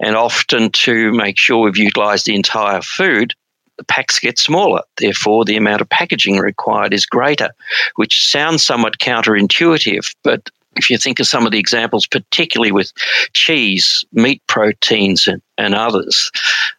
And 0.00 0.16
often 0.16 0.70
to 0.70 1.12
make 1.12 1.38
sure 1.38 1.58
we've 1.58 1.76
utilised 1.76 2.26
the 2.26 2.34
entire 2.34 2.82
food, 2.82 3.34
the 3.80 3.84
packs 3.84 4.18
get 4.18 4.38
smaller. 4.38 4.82
Therefore, 4.98 5.46
the 5.46 5.56
amount 5.56 5.80
of 5.80 5.88
packaging 5.88 6.36
required 6.36 6.92
is 6.92 7.06
greater, 7.06 7.48
which 7.96 8.28
sounds 8.28 8.62
somewhat 8.62 8.98
counterintuitive. 8.98 10.14
But 10.22 10.50
if 10.76 10.90
you 10.90 10.98
think 10.98 11.18
of 11.18 11.26
some 11.26 11.46
of 11.46 11.52
the 11.52 11.58
examples, 11.58 12.06
particularly 12.06 12.72
with 12.72 12.92
cheese, 13.32 14.04
meat 14.12 14.42
proteins, 14.48 15.26
and, 15.26 15.40
and 15.56 15.74
others, 15.74 16.30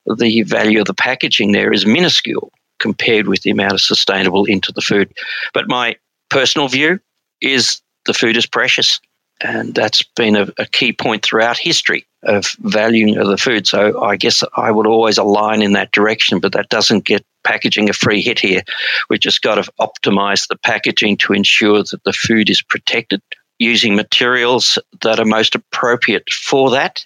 the 0.05 0.43
value 0.43 0.79
of 0.79 0.85
the 0.85 0.93
packaging 0.93 1.53
there 1.53 1.73
is 1.73 1.87
minuscule 1.87 2.51
compared 2.79 3.27
with 3.27 3.41
the 3.41 3.49
amount 3.49 3.73
of 3.73 3.81
sustainable 3.81 4.45
into 4.45 4.71
the 4.71 4.81
food. 4.81 5.11
But 5.55 5.67
my 5.67 5.95
personal 6.29 6.67
view 6.67 6.99
is 7.41 7.81
the 8.05 8.13
food 8.13 8.37
is 8.37 8.45
precious. 8.45 9.01
And 9.41 9.73
that's 9.73 10.03
been 10.03 10.35
a, 10.35 10.49
a 10.59 10.67
key 10.67 10.93
point 10.93 11.23
throughout 11.23 11.57
history 11.57 12.05
of 12.23 12.55
valuing 12.59 13.17
of 13.17 13.27
the 13.27 13.37
food. 13.37 13.67
So 13.67 14.01
I 14.01 14.15
guess 14.15 14.43
I 14.55 14.71
would 14.71 14.87
always 14.87 15.17
align 15.17 15.61
in 15.61 15.73
that 15.73 15.91
direction, 15.91 16.39
but 16.39 16.53
that 16.53 16.69
doesn't 16.69 17.05
get 17.05 17.25
packaging 17.43 17.89
a 17.89 17.93
free 17.93 18.21
hit 18.21 18.39
here. 18.39 18.61
We've 19.09 19.19
just 19.19 19.41
got 19.41 19.55
to 19.55 19.71
optimize 19.79 20.47
the 20.47 20.57
packaging 20.57 21.17
to 21.17 21.33
ensure 21.33 21.83
that 21.83 22.03
the 22.03 22.13
food 22.13 22.49
is 22.49 22.61
protected 22.61 23.21
using 23.57 23.95
materials 23.95 24.77
that 25.01 25.19
are 25.19 25.25
most 25.25 25.55
appropriate 25.55 26.29
for 26.31 26.71
that, 26.71 27.05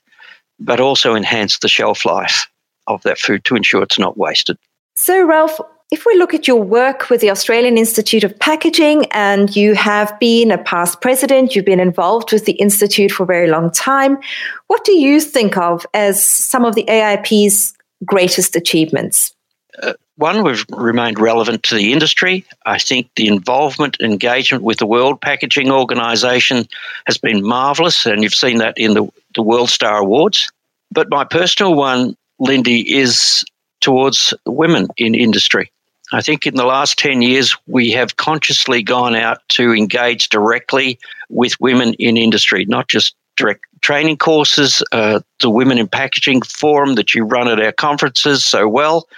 but 0.60 0.80
also 0.80 1.16
enhance 1.16 1.60
the 1.60 1.68
shelf 1.68 2.06
life 2.06 2.48
of 2.88 3.02
that 3.04 3.18
food 3.18 3.44
to 3.46 3.56
ensure 3.56 3.84
it's 3.84 4.00
not 4.00 4.18
wasted. 4.18 4.58
So, 4.96 5.26
Ralph, 5.26 5.60
if 5.92 6.06
we 6.06 6.18
look 6.18 6.34
at 6.34 6.48
your 6.48 6.62
work 6.62 7.10
with 7.10 7.22
the 7.22 7.30
Australian 7.30 7.78
Institute 7.78 8.24
of 8.24 8.38
Packaging, 8.40 9.06
and 9.12 9.56
you 9.56 9.76
have 9.76 10.20
been 10.20 10.52
a 10.52 10.58
past 10.58 11.00
president, 11.00 11.56
you've 11.56 11.66
been 11.66 11.80
involved 11.80 12.32
with 12.32 12.46
the 12.46 12.54
Institute 12.54 13.12
for 13.12 13.24
a 13.24 13.28
very 13.28 13.48
long 13.48 13.70
time, 13.72 14.18
what 14.68 14.84
do 14.84 14.94
you 14.94 15.22
think 15.22 15.58
of 15.58 15.86
as 15.94 16.24
some 16.24 16.66
of 16.66 16.76
the 16.76 16.86
AIP's 16.90 17.74
greatest 18.04 18.56
achievements? 18.56 19.34
Uh, 19.82 19.94
one, 20.18 20.44
we've 20.44 20.66
remained 20.70 21.20
relevant 21.20 21.62
to 21.64 21.76
the 21.76 21.94
industry. 21.94 22.46
I 22.66 22.80
think 22.80 23.10
the 23.16 23.28
involvement, 23.28 23.98
engagement 24.02 24.64
with 24.64 24.80
the 24.80 24.88
World 24.88 25.22
Packaging 25.22 25.70
Organisation 25.70 26.68
has 27.06 27.18
been 27.18 27.46
marvellous, 27.46 28.06
and 28.06 28.24
you've 28.24 28.34
seen 28.34 28.58
that 28.58 28.78
in 28.78 28.96
the, 28.96 29.08
the 29.36 29.44
World 29.44 29.70
Star 29.70 29.98
Awards. 29.98 30.52
But 30.92 31.10
my 31.10 31.26
personal 31.26 31.76
one, 31.76 32.16
Lindy, 32.40 32.98
is 32.98 33.44
towards 33.82 34.34
women 34.46 34.88
in 34.98 35.14
industry. 35.14 35.72
I 36.16 36.22
think 36.22 36.48
in 36.48 36.56
the 36.56 36.66
last 36.66 36.98
10 36.98 37.22
years, 37.22 37.58
we 37.68 37.92
have 37.92 38.16
consciously 38.16 38.82
gone 38.82 39.16
out 39.16 39.40
to 39.50 39.74
engage 39.74 40.30
directly 40.30 40.98
with 41.30 41.60
women 41.60 41.94
in 41.96 42.16
industry, 42.16 42.64
not 42.64 42.88
just 42.88 43.16
direct 43.36 43.66
training 43.82 44.16
courses, 44.16 44.82
uh, 44.94 45.20
the 45.42 45.50
Women 45.50 45.78
in 45.78 45.90
Packaging 45.90 46.42
Forum 46.44 46.96
that 46.96 47.14
you 47.14 47.26
run 47.26 47.50
at 47.50 47.60
our 47.60 47.74
conferences 47.74 48.46
so 48.46 48.66
well, 48.66 49.10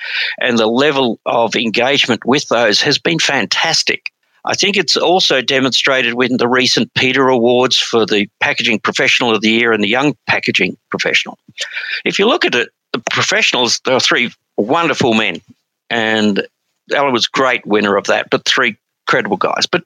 and 0.42 0.58
the 0.58 0.66
level 0.66 1.20
of 1.28 1.56
engagement 1.56 2.26
with 2.26 2.48
those 2.48 2.82
has 2.82 2.98
been 2.98 3.20
fantastic. 3.20 4.12
I 4.46 4.56
think 4.56 4.76
it's 4.76 4.98
also 4.98 5.44
demonstrated 5.44 6.16
with 6.16 6.36
the 6.40 6.48
recent 6.48 6.92
PIDA 6.96 7.32
Awards 7.32 7.78
for 7.78 8.08
the 8.08 8.28
Packaging 8.40 8.80
Professional 8.80 9.36
of 9.36 9.42
the 9.42 9.52
Year 9.52 9.72
and 9.72 9.84
the 9.84 9.88
Young 9.88 10.18
Packaging 10.26 10.76
Professional. 10.90 11.38
If 12.06 12.18
you 12.18 12.28
look 12.28 12.44
at 12.44 12.56
it, 12.56 12.70
the 12.92 13.04
professionals, 13.12 13.82
there 13.86 13.94
are 13.94 14.00
three 14.00 14.34
wonderful 14.58 15.14
men, 15.14 15.42
and 15.92 16.48
Alan 16.94 17.14
was 17.14 17.28
great 17.28 17.66
winner 17.66 17.98
of 17.98 18.06
that, 18.06 18.30
but 18.30 18.46
three 18.46 18.78
credible 19.08 19.38
guys. 19.38 19.66
But 19.66 19.84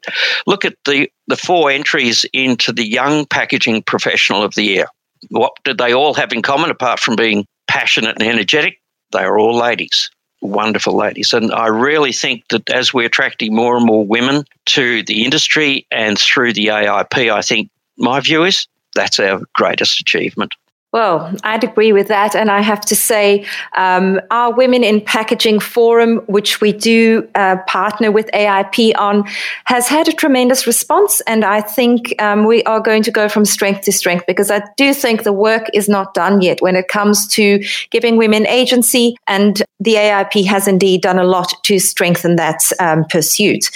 look 0.47 0.65
at 0.65 0.75
the, 0.85 1.09
the 1.27 1.37
four 1.37 1.71
entries 1.71 2.25
into 2.33 2.71
the 2.71 2.87
Young 2.87 3.25
Packaging 3.25 3.83
Professional 3.83 4.43
of 4.43 4.55
the 4.55 4.63
Year. 4.63 4.85
What 5.29 5.53
did 5.63 5.77
they 5.77 5.93
all 5.93 6.13
have 6.15 6.33
in 6.33 6.41
common 6.41 6.71
apart 6.71 6.99
from 6.99 7.15
being 7.15 7.45
passionate 7.67 8.19
and 8.19 8.27
energetic? 8.27 8.79
They 9.11 9.19
are 9.19 9.37
all 9.37 9.55
ladies, 9.55 10.09
wonderful 10.41 10.95
ladies. 10.95 11.33
And 11.33 11.51
I 11.51 11.67
really 11.67 12.11
think 12.11 12.47
that 12.49 12.69
as 12.71 12.93
we're 12.93 13.05
attracting 13.05 13.55
more 13.55 13.77
and 13.77 13.85
more 13.85 14.05
women 14.05 14.43
to 14.67 15.03
the 15.03 15.23
industry 15.23 15.85
and 15.91 16.17
through 16.17 16.53
the 16.53 16.67
AIP, 16.67 17.31
I 17.31 17.41
think 17.41 17.69
my 17.97 18.19
view 18.19 18.43
is 18.43 18.67
that's 18.95 19.19
our 19.19 19.41
greatest 19.53 19.99
achievement. 20.01 20.53
Well, 20.91 21.33
I'd 21.43 21.63
agree 21.63 21.93
with 21.93 22.09
that. 22.09 22.35
And 22.35 22.51
I 22.51 22.59
have 22.59 22.81
to 22.81 22.95
say, 22.97 23.45
um, 23.77 24.19
our 24.29 24.53
Women 24.53 24.83
in 24.83 24.99
Packaging 24.99 25.61
Forum, 25.61 26.17
which 26.27 26.59
we 26.59 26.73
do 26.73 27.29
uh, 27.35 27.57
partner 27.65 28.11
with 28.11 28.29
AIP 28.33 28.93
on, 28.97 29.23
has 29.65 29.87
had 29.87 30.09
a 30.09 30.11
tremendous 30.11 30.67
response. 30.67 31.21
And 31.21 31.45
I 31.45 31.61
think 31.61 32.13
um, 32.21 32.45
we 32.45 32.61
are 32.63 32.81
going 32.81 33.03
to 33.03 33.11
go 33.11 33.29
from 33.29 33.45
strength 33.45 33.81
to 33.83 33.93
strength 33.93 34.25
because 34.27 34.51
I 34.51 34.61
do 34.75 34.93
think 34.93 35.23
the 35.23 35.31
work 35.31 35.67
is 35.73 35.87
not 35.87 36.13
done 36.13 36.41
yet 36.41 36.61
when 36.61 36.75
it 36.75 36.89
comes 36.89 37.25
to 37.29 37.63
giving 37.89 38.17
women 38.17 38.45
agency. 38.47 39.15
And 39.27 39.63
the 39.79 39.95
AIP 39.95 40.45
has 40.45 40.67
indeed 40.67 41.01
done 41.03 41.19
a 41.19 41.23
lot 41.23 41.53
to 41.63 41.79
strengthen 41.79 42.35
that 42.35 42.63
um, 42.81 43.05
pursuit. 43.05 43.71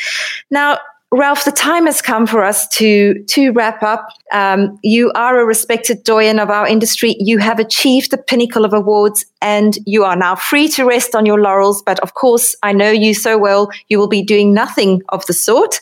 Now, 0.51 0.79
Ralph, 1.11 1.45
the 1.45 1.51
time 1.51 1.85
has 1.85 2.01
come 2.01 2.25
for 2.27 2.43
us 2.43 2.67
to 2.69 3.23
to 3.25 3.51
wrap 3.51 3.81
up. 3.83 4.09
Um, 4.33 4.77
you 4.83 5.11
are 5.13 5.39
a 5.39 5.45
respected 5.45 6.03
doyen 6.03 6.39
of 6.39 6.49
our 6.49 6.67
industry. 6.67 7.15
You 7.19 7.37
have 7.37 7.59
achieved 7.59 8.11
the 8.11 8.17
pinnacle 8.17 8.65
of 8.65 8.73
awards, 8.73 9.25
and 9.41 9.77
you 9.85 10.03
are 10.03 10.15
now 10.15 10.35
free 10.35 10.67
to 10.69 10.83
rest 10.83 11.15
on 11.15 11.25
your 11.25 11.39
laurels. 11.39 11.81
But 11.83 11.99
of 11.99 12.15
course, 12.15 12.55
I 12.63 12.73
know 12.73 12.89
you 12.89 13.13
so 13.13 13.37
well. 13.37 13.69
You 13.87 13.99
will 13.99 14.07
be 14.07 14.23
doing 14.23 14.53
nothing 14.53 15.03
of 15.09 15.25
the 15.27 15.33
sort. 15.33 15.79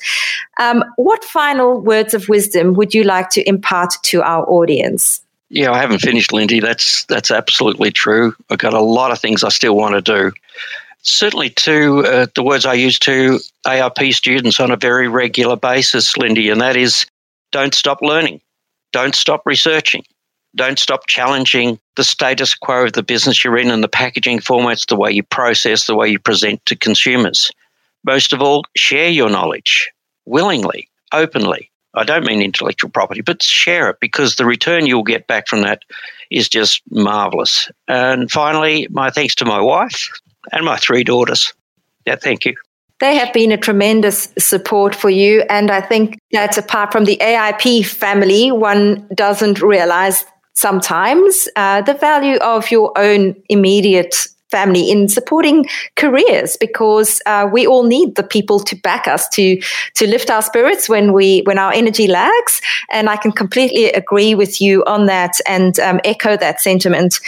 Um, 0.60 0.84
what 0.98 1.24
final 1.24 1.82
words 1.82 2.14
of 2.14 2.30
wisdom 2.30 2.74
would 2.74 2.94
you 2.94 3.04
like 3.04 3.30
to 3.32 3.48
impart 3.48 3.94
to 4.04 4.22
our 4.22 4.46
audience? 4.48 5.22
Yeah, 5.50 5.72
I 5.72 5.80
haven't 5.80 6.00
finished, 6.00 6.34
Lindy. 6.34 6.60
That's 6.60 7.06
that's 7.06 7.32
absolutely 7.32 7.92
true. 7.92 8.36
I've 8.50 8.60
got 8.60 8.74
a 8.74 8.82
lot 8.82 9.12
of 9.12 9.20
things 9.20 9.44
I 9.44 9.50
still 9.50 9.76
want 9.76 9.96
to 9.96 10.02
do 10.02 10.32
certainly 11.04 11.50
to 11.50 12.06
uh, 12.06 12.28
the 12.34 12.44
words 12.44 12.66
I 12.66 12.74
use 12.74 12.98
to 13.00 13.40
ARP 13.66 14.00
students 14.12 14.60
on 14.60 14.72
a 14.72 14.78
very 14.78 15.08
regular 15.08 15.56
basis, 15.56 16.18
Lindy, 16.18 16.50
and 16.50 16.62
that 16.62 16.76
is 16.76 17.06
don't 17.52 17.76
stop 17.76 18.02
learning, 18.02 18.42
don't 18.92 19.16
stop 19.16 19.44
researching, 19.46 20.04
don't 20.56 20.80
stop 20.80 21.08
challenging 21.08 21.80
the 21.96 22.04
status 22.04 22.56
quo 22.56 22.86
of 22.86 22.94
the 22.94 23.04
business 23.04 23.44
you're 23.44 23.58
in 23.58 23.70
and 23.70 23.84
the 23.84 23.88
packaging 23.88 24.40
formats, 24.40 24.88
the 24.88 24.96
way 24.96 25.12
you 25.12 25.24
process, 25.24 25.86
the 25.86 25.96
way 25.96 26.10
you 26.10 26.20
present 26.20 26.66
to 26.66 26.76
consumers. 26.76 27.52
Most 28.04 28.34
of 28.34 28.42
all, 28.42 28.64
share 28.76 29.10
your 29.10 29.30
knowledge 29.30 29.92
willingly, 30.26 30.90
openly. 31.14 31.70
I 31.96 32.04
don't 32.04 32.26
mean 32.26 32.42
intellectual 32.42 32.90
property, 32.90 33.22
but 33.22 33.44
share 33.44 33.90
it 33.90 34.00
because 34.00 34.36
the 34.36 34.46
return 34.46 34.88
you'll 34.88 35.04
get 35.04 35.28
back 35.28 35.48
from 35.48 35.62
that 35.62 35.84
is 36.32 36.50
just 36.50 36.82
marvelous. 36.90 37.70
And 37.88 38.32
finally, 38.32 38.88
my 38.90 39.12
thanks 39.12 39.36
to 39.36 39.46
my 39.46 39.62
wife, 39.62 40.10
and 40.52 40.66
my 40.66 40.78
three 40.78 41.04
daughters. 41.04 41.54
Yeah, 42.06 42.16
thank 42.16 42.46
you. 42.46 42.56
They 43.00 43.16
have 43.16 43.34
been 43.34 43.52
a 43.52 43.58
tremendous 43.58 44.30
support 44.38 44.96
for 44.96 45.10
you. 45.10 45.44
And 45.50 45.72
I 45.72 45.82
think 45.82 46.20
that 46.32 46.58
apart 46.58 46.92
from 46.92 47.06
the 47.06 47.18
AIP 47.18 47.86
family, 47.86 48.52
one 48.52 49.08
doesn't 49.14 49.62
realize 49.62 50.26
sometimes 50.54 51.50
uh, 51.56 51.82
the 51.82 51.96
value 51.96 52.38
of 52.38 52.72
your 52.72 52.98
own 52.98 53.36
immediate 53.50 54.16
family 54.54 54.92
in 54.92 55.10
supporting 55.10 55.66
careers 55.96 56.56
because 56.58 57.22
uh, 57.26 57.50
we 57.52 57.66
all 57.66 57.84
need 57.84 58.16
the 58.16 58.22
people 58.22 58.60
to 58.60 58.76
back 58.76 59.08
us 59.08 59.28
to 59.30 59.60
to 59.96 60.08
lift 60.08 60.30
our 60.30 60.44
spirits 60.44 60.88
when 60.88 61.12
we 61.12 61.42
when 61.46 61.58
our 61.58 61.74
energy 61.74 62.06
lags 62.06 62.62
and 62.92 63.10
i 63.10 63.18
can 63.18 63.32
completely 63.32 63.86
agree 63.94 64.36
with 64.36 64.62
you 64.62 64.84
on 64.86 65.08
that 65.08 65.42
and 65.48 65.80
um, 65.80 66.00
echo 66.04 66.38
that 66.38 66.62
sentiment 66.62 67.20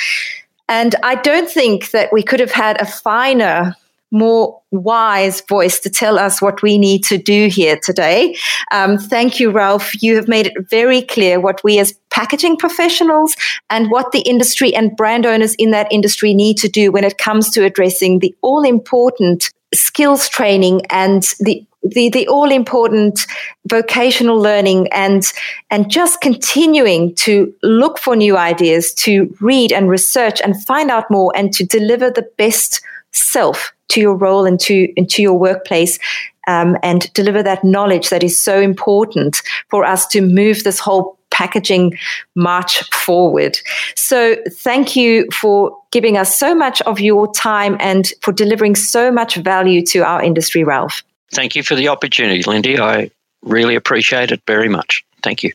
and 0.67 0.95
I 1.03 1.15
don't 1.15 1.49
think 1.49 1.91
that 1.91 2.11
we 2.11 2.23
could 2.23 2.39
have 2.39 2.51
had 2.51 2.81
a 2.81 2.85
finer 2.85 3.75
more 4.11 4.61
wise 4.71 5.41
voice 5.41 5.79
to 5.79 5.89
tell 5.89 6.17
us 6.17 6.41
what 6.41 6.61
we 6.61 6.77
need 6.77 7.03
to 7.03 7.17
do 7.17 7.47
here 7.47 7.77
today. 7.83 8.35
Um, 8.71 8.97
thank 8.97 9.39
you, 9.39 9.51
Ralph. 9.51 10.01
You 10.01 10.15
have 10.15 10.27
made 10.27 10.47
it 10.47 10.53
very 10.69 11.01
clear 11.01 11.39
what 11.39 11.61
we 11.63 11.79
as 11.79 11.93
packaging 12.11 12.57
professionals 12.57 13.35
and 13.69 13.91
what 13.91 14.11
the 14.11 14.21
industry 14.21 14.73
and 14.73 14.95
brand 14.95 15.25
owners 15.25 15.55
in 15.55 15.71
that 15.71 15.91
industry 15.91 16.33
need 16.33 16.57
to 16.57 16.69
do 16.69 16.91
when 16.91 17.03
it 17.03 17.17
comes 17.17 17.49
to 17.51 17.65
addressing 17.65 18.19
the 18.19 18.33
all 18.41 18.63
important 18.63 19.51
skills 19.73 20.29
training 20.29 20.81
and 20.89 21.33
the 21.39 21.65
the, 21.85 22.09
the 22.09 22.27
all 22.27 22.51
important 22.51 23.25
vocational 23.67 24.37
learning 24.37 24.87
and 24.91 25.31
and 25.69 25.89
just 25.89 26.21
continuing 26.21 27.13
to 27.15 27.53
look 27.63 27.99
for 27.99 28.15
new 28.15 28.37
ideas 28.37 28.93
to 28.93 29.33
read 29.39 29.71
and 29.71 29.89
research 29.89 30.41
and 30.41 30.61
find 30.65 30.89
out 30.89 31.09
more 31.09 31.31
and 31.35 31.53
to 31.53 31.65
deliver 31.65 32.09
the 32.09 32.27
best 32.37 32.81
self 33.11 33.71
to 33.87 34.01
your 34.01 34.15
role 34.15 34.45
and 34.45 34.59
to 34.59 34.91
into 34.95 35.21
your 35.21 35.37
workplace 35.37 35.99
um, 36.47 36.77
and 36.83 37.11
deliver 37.13 37.41
that 37.41 37.63
knowledge 37.63 38.09
that 38.09 38.23
is 38.23 38.37
so 38.37 38.59
important 38.59 39.41
for 39.69 39.83
us 39.83 40.05
to 40.07 40.21
move 40.21 40.63
this 40.63 40.79
whole 40.79 41.17
packaging 41.31 41.97
march 42.35 42.81
forward. 42.93 43.57
So 43.95 44.37
thank 44.49 44.95
you 44.95 45.27
for 45.31 45.77
giving 45.91 46.17
us 46.17 46.37
so 46.37 46.55
much 46.55 46.81
of 46.83 46.99
your 46.99 47.31
time 47.33 47.75
and 47.79 48.11
for 48.21 48.31
delivering 48.31 48.75
so 48.75 49.11
much 49.11 49.35
value 49.35 49.85
to 49.87 49.99
our 49.99 50.23
industry, 50.23 50.63
Ralph. 50.63 51.03
Thank 51.35 51.55
you 51.55 51.63
for 51.63 51.75
the 51.75 51.89
opportunity, 51.89 52.43
Lindy. 52.43 52.79
I 52.79 53.11
really 53.43 53.75
appreciate 53.75 54.31
it 54.31 54.41
very 54.47 54.69
much. 54.69 55.03
Thank 55.21 55.43
you. 55.43 55.51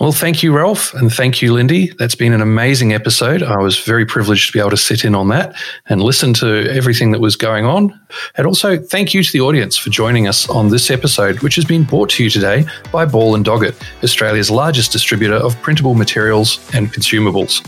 Well, 0.00 0.12
thank 0.12 0.42
you, 0.42 0.56
Ralph, 0.56 0.94
and 0.94 1.12
thank 1.12 1.42
you, 1.42 1.52
Lindy. 1.52 1.92
That's 1.98 2.14
been 2.14 2.32
an 2.32 2.40
amazing 2.40 2.94
episode. 2.94 3.42
I 3.42 3.58
was 3.58 3.78
very 3.78 4.06
privileged 4.06 4.46
to 4.46 4.52
be 4.54 4.58
able 4.58 4.70
to 4.70 4.76
sit 4.78 5.04
in 5.04 5.14
on 5.14 5.28
that 5.28 5.54
and 5.90 6.02
listen 6.02 6.32
to 6.34 6.66
everything 6.70 7.10
that 7.10 7.20
was 7.20 7.36
going 7.36 7.66
on. 7.66 8.00
And 8.36 8.46
also, 8.46 8.78
thank 8.78 9.12
you 9.12 9.22
to 9.22 9.30
the 9.30 9.42
audience 9.42 9.76
for 9.76 9.90
joining 9.90 10.26
us 10.26 10.48
on 10.48 10.70
this 10.70 10.90
episode, 10.90 11.40
which 11.40 11.54
has 11.56 11.66
been 11.66 11.84
brought 11.84 12.08
to 12.10 12.24
you 12.24 12.30
today 12.30 12.64
by 12.90 13.04
Ball 13.04 13.34
and 13.34 13.44
Doggett, 13.44 13.78
Australia's 14.02 14.50
largest 14.50 14.90
distributor 14.90 15.36
of 15.36 15.60
printable 15.60 15.94
materials 15.94 16.58
and 16.74 16.90
consumables. 16.90 17.60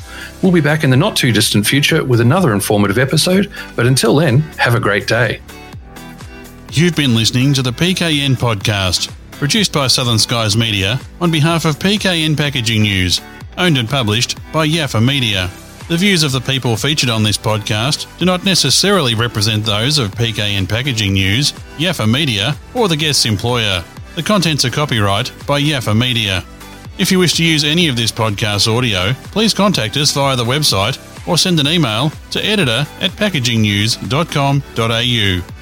We'll 0.43 0.53
be 0.53 0.63
back 0.63 0.85
in 0.85 0.91
the 0.91 0.97
not 0.97 1.17
too 1.17 1.33
distant 1.33 1.67
future 1.67 2.03
with 2.03 2.21
another 2.21 2.55
informative 2.55 2.97
episode, 2.97 3.53
but 3.77 3.87
until 3.87 4.17
then, 4.17 4.41
have 4.57 4.75
a 4.75 4.81
great 4.81 5.07
day. 5.07 5.43
You've 6.75 6.97
been 6.97 7.15
listening 7.15 7.53
to 7.53 7.61
the 7.61 7.71
PKN 7.71 8.37
podcast 8.37 9.13
produced 9.33 9.75
by 9.75 9.89
Southern 9.89 10.19
Skies 10.19 10.57
Media 10.57 10.99
on 11.21 11.31
behalf 11.31 11.67
of 11.67 11.79
PKN 11.79 12.35
Packaging 12.35 12.81
News, 12.81 13.21
owned 13.59 13.77
and 13.77 13.87
published 13.87 14.39
by 14.55 14.67
Yaffa 14.67 15.05
Media. 15.05 15.51
The 15.89 15.99
views 15.99 16.23
of 16.23 16.33
the 16.33 16.41
people 16.41 16.79
featured 16.79 17.11
on 17.11 17.25
this 17.25 17.37
podcast 17.37 18.07
do 18.19 18.25
not 18.25 18.47
necessarily 18.47 19.15
represent 19.15 19.67
those 19.67 19.99
of 19.99 20.13
PKN 20.13 20.67
Packaging 20.67 21.13
News, 21.13 21.53
Yaffa 21.77 22.11
Media, 22.11 22.57
or 22.73 22.89
the 22.89 22.97
guest's 22.97 23.27
employer. 23.27 23.85
The 24.17 24.23
contents 24.23 24.65
are 24.65 24.71
copyright 24.71 25.31
by 25.47 25.61
Yaffa 25.61 25.95
Media. 25.95 26.43
If 26.97 27.13
you 27.13 27.19
wish 27.19 27.35
to 27.35 27.45
use 27.45 27.65
any 27.65 27.89
of 27.89 27.97
this 27.97 28.13
podcast 28.13 28.67
audio, 28.75 29.13
please 29.31 29.53
contact 29.53 29.99
us 29.99 30.13
via 30.13 30.37
the 30.37 30.45
website 30.45 30.97
or 31.29 31.37
send 31.37 31.61
an 31.61 31.69
email 31.69 32.13
to 32.31 32.43
editor 32.43 32.87
at 33.03 33.11
packagingnews.com.au. 33.11 35.62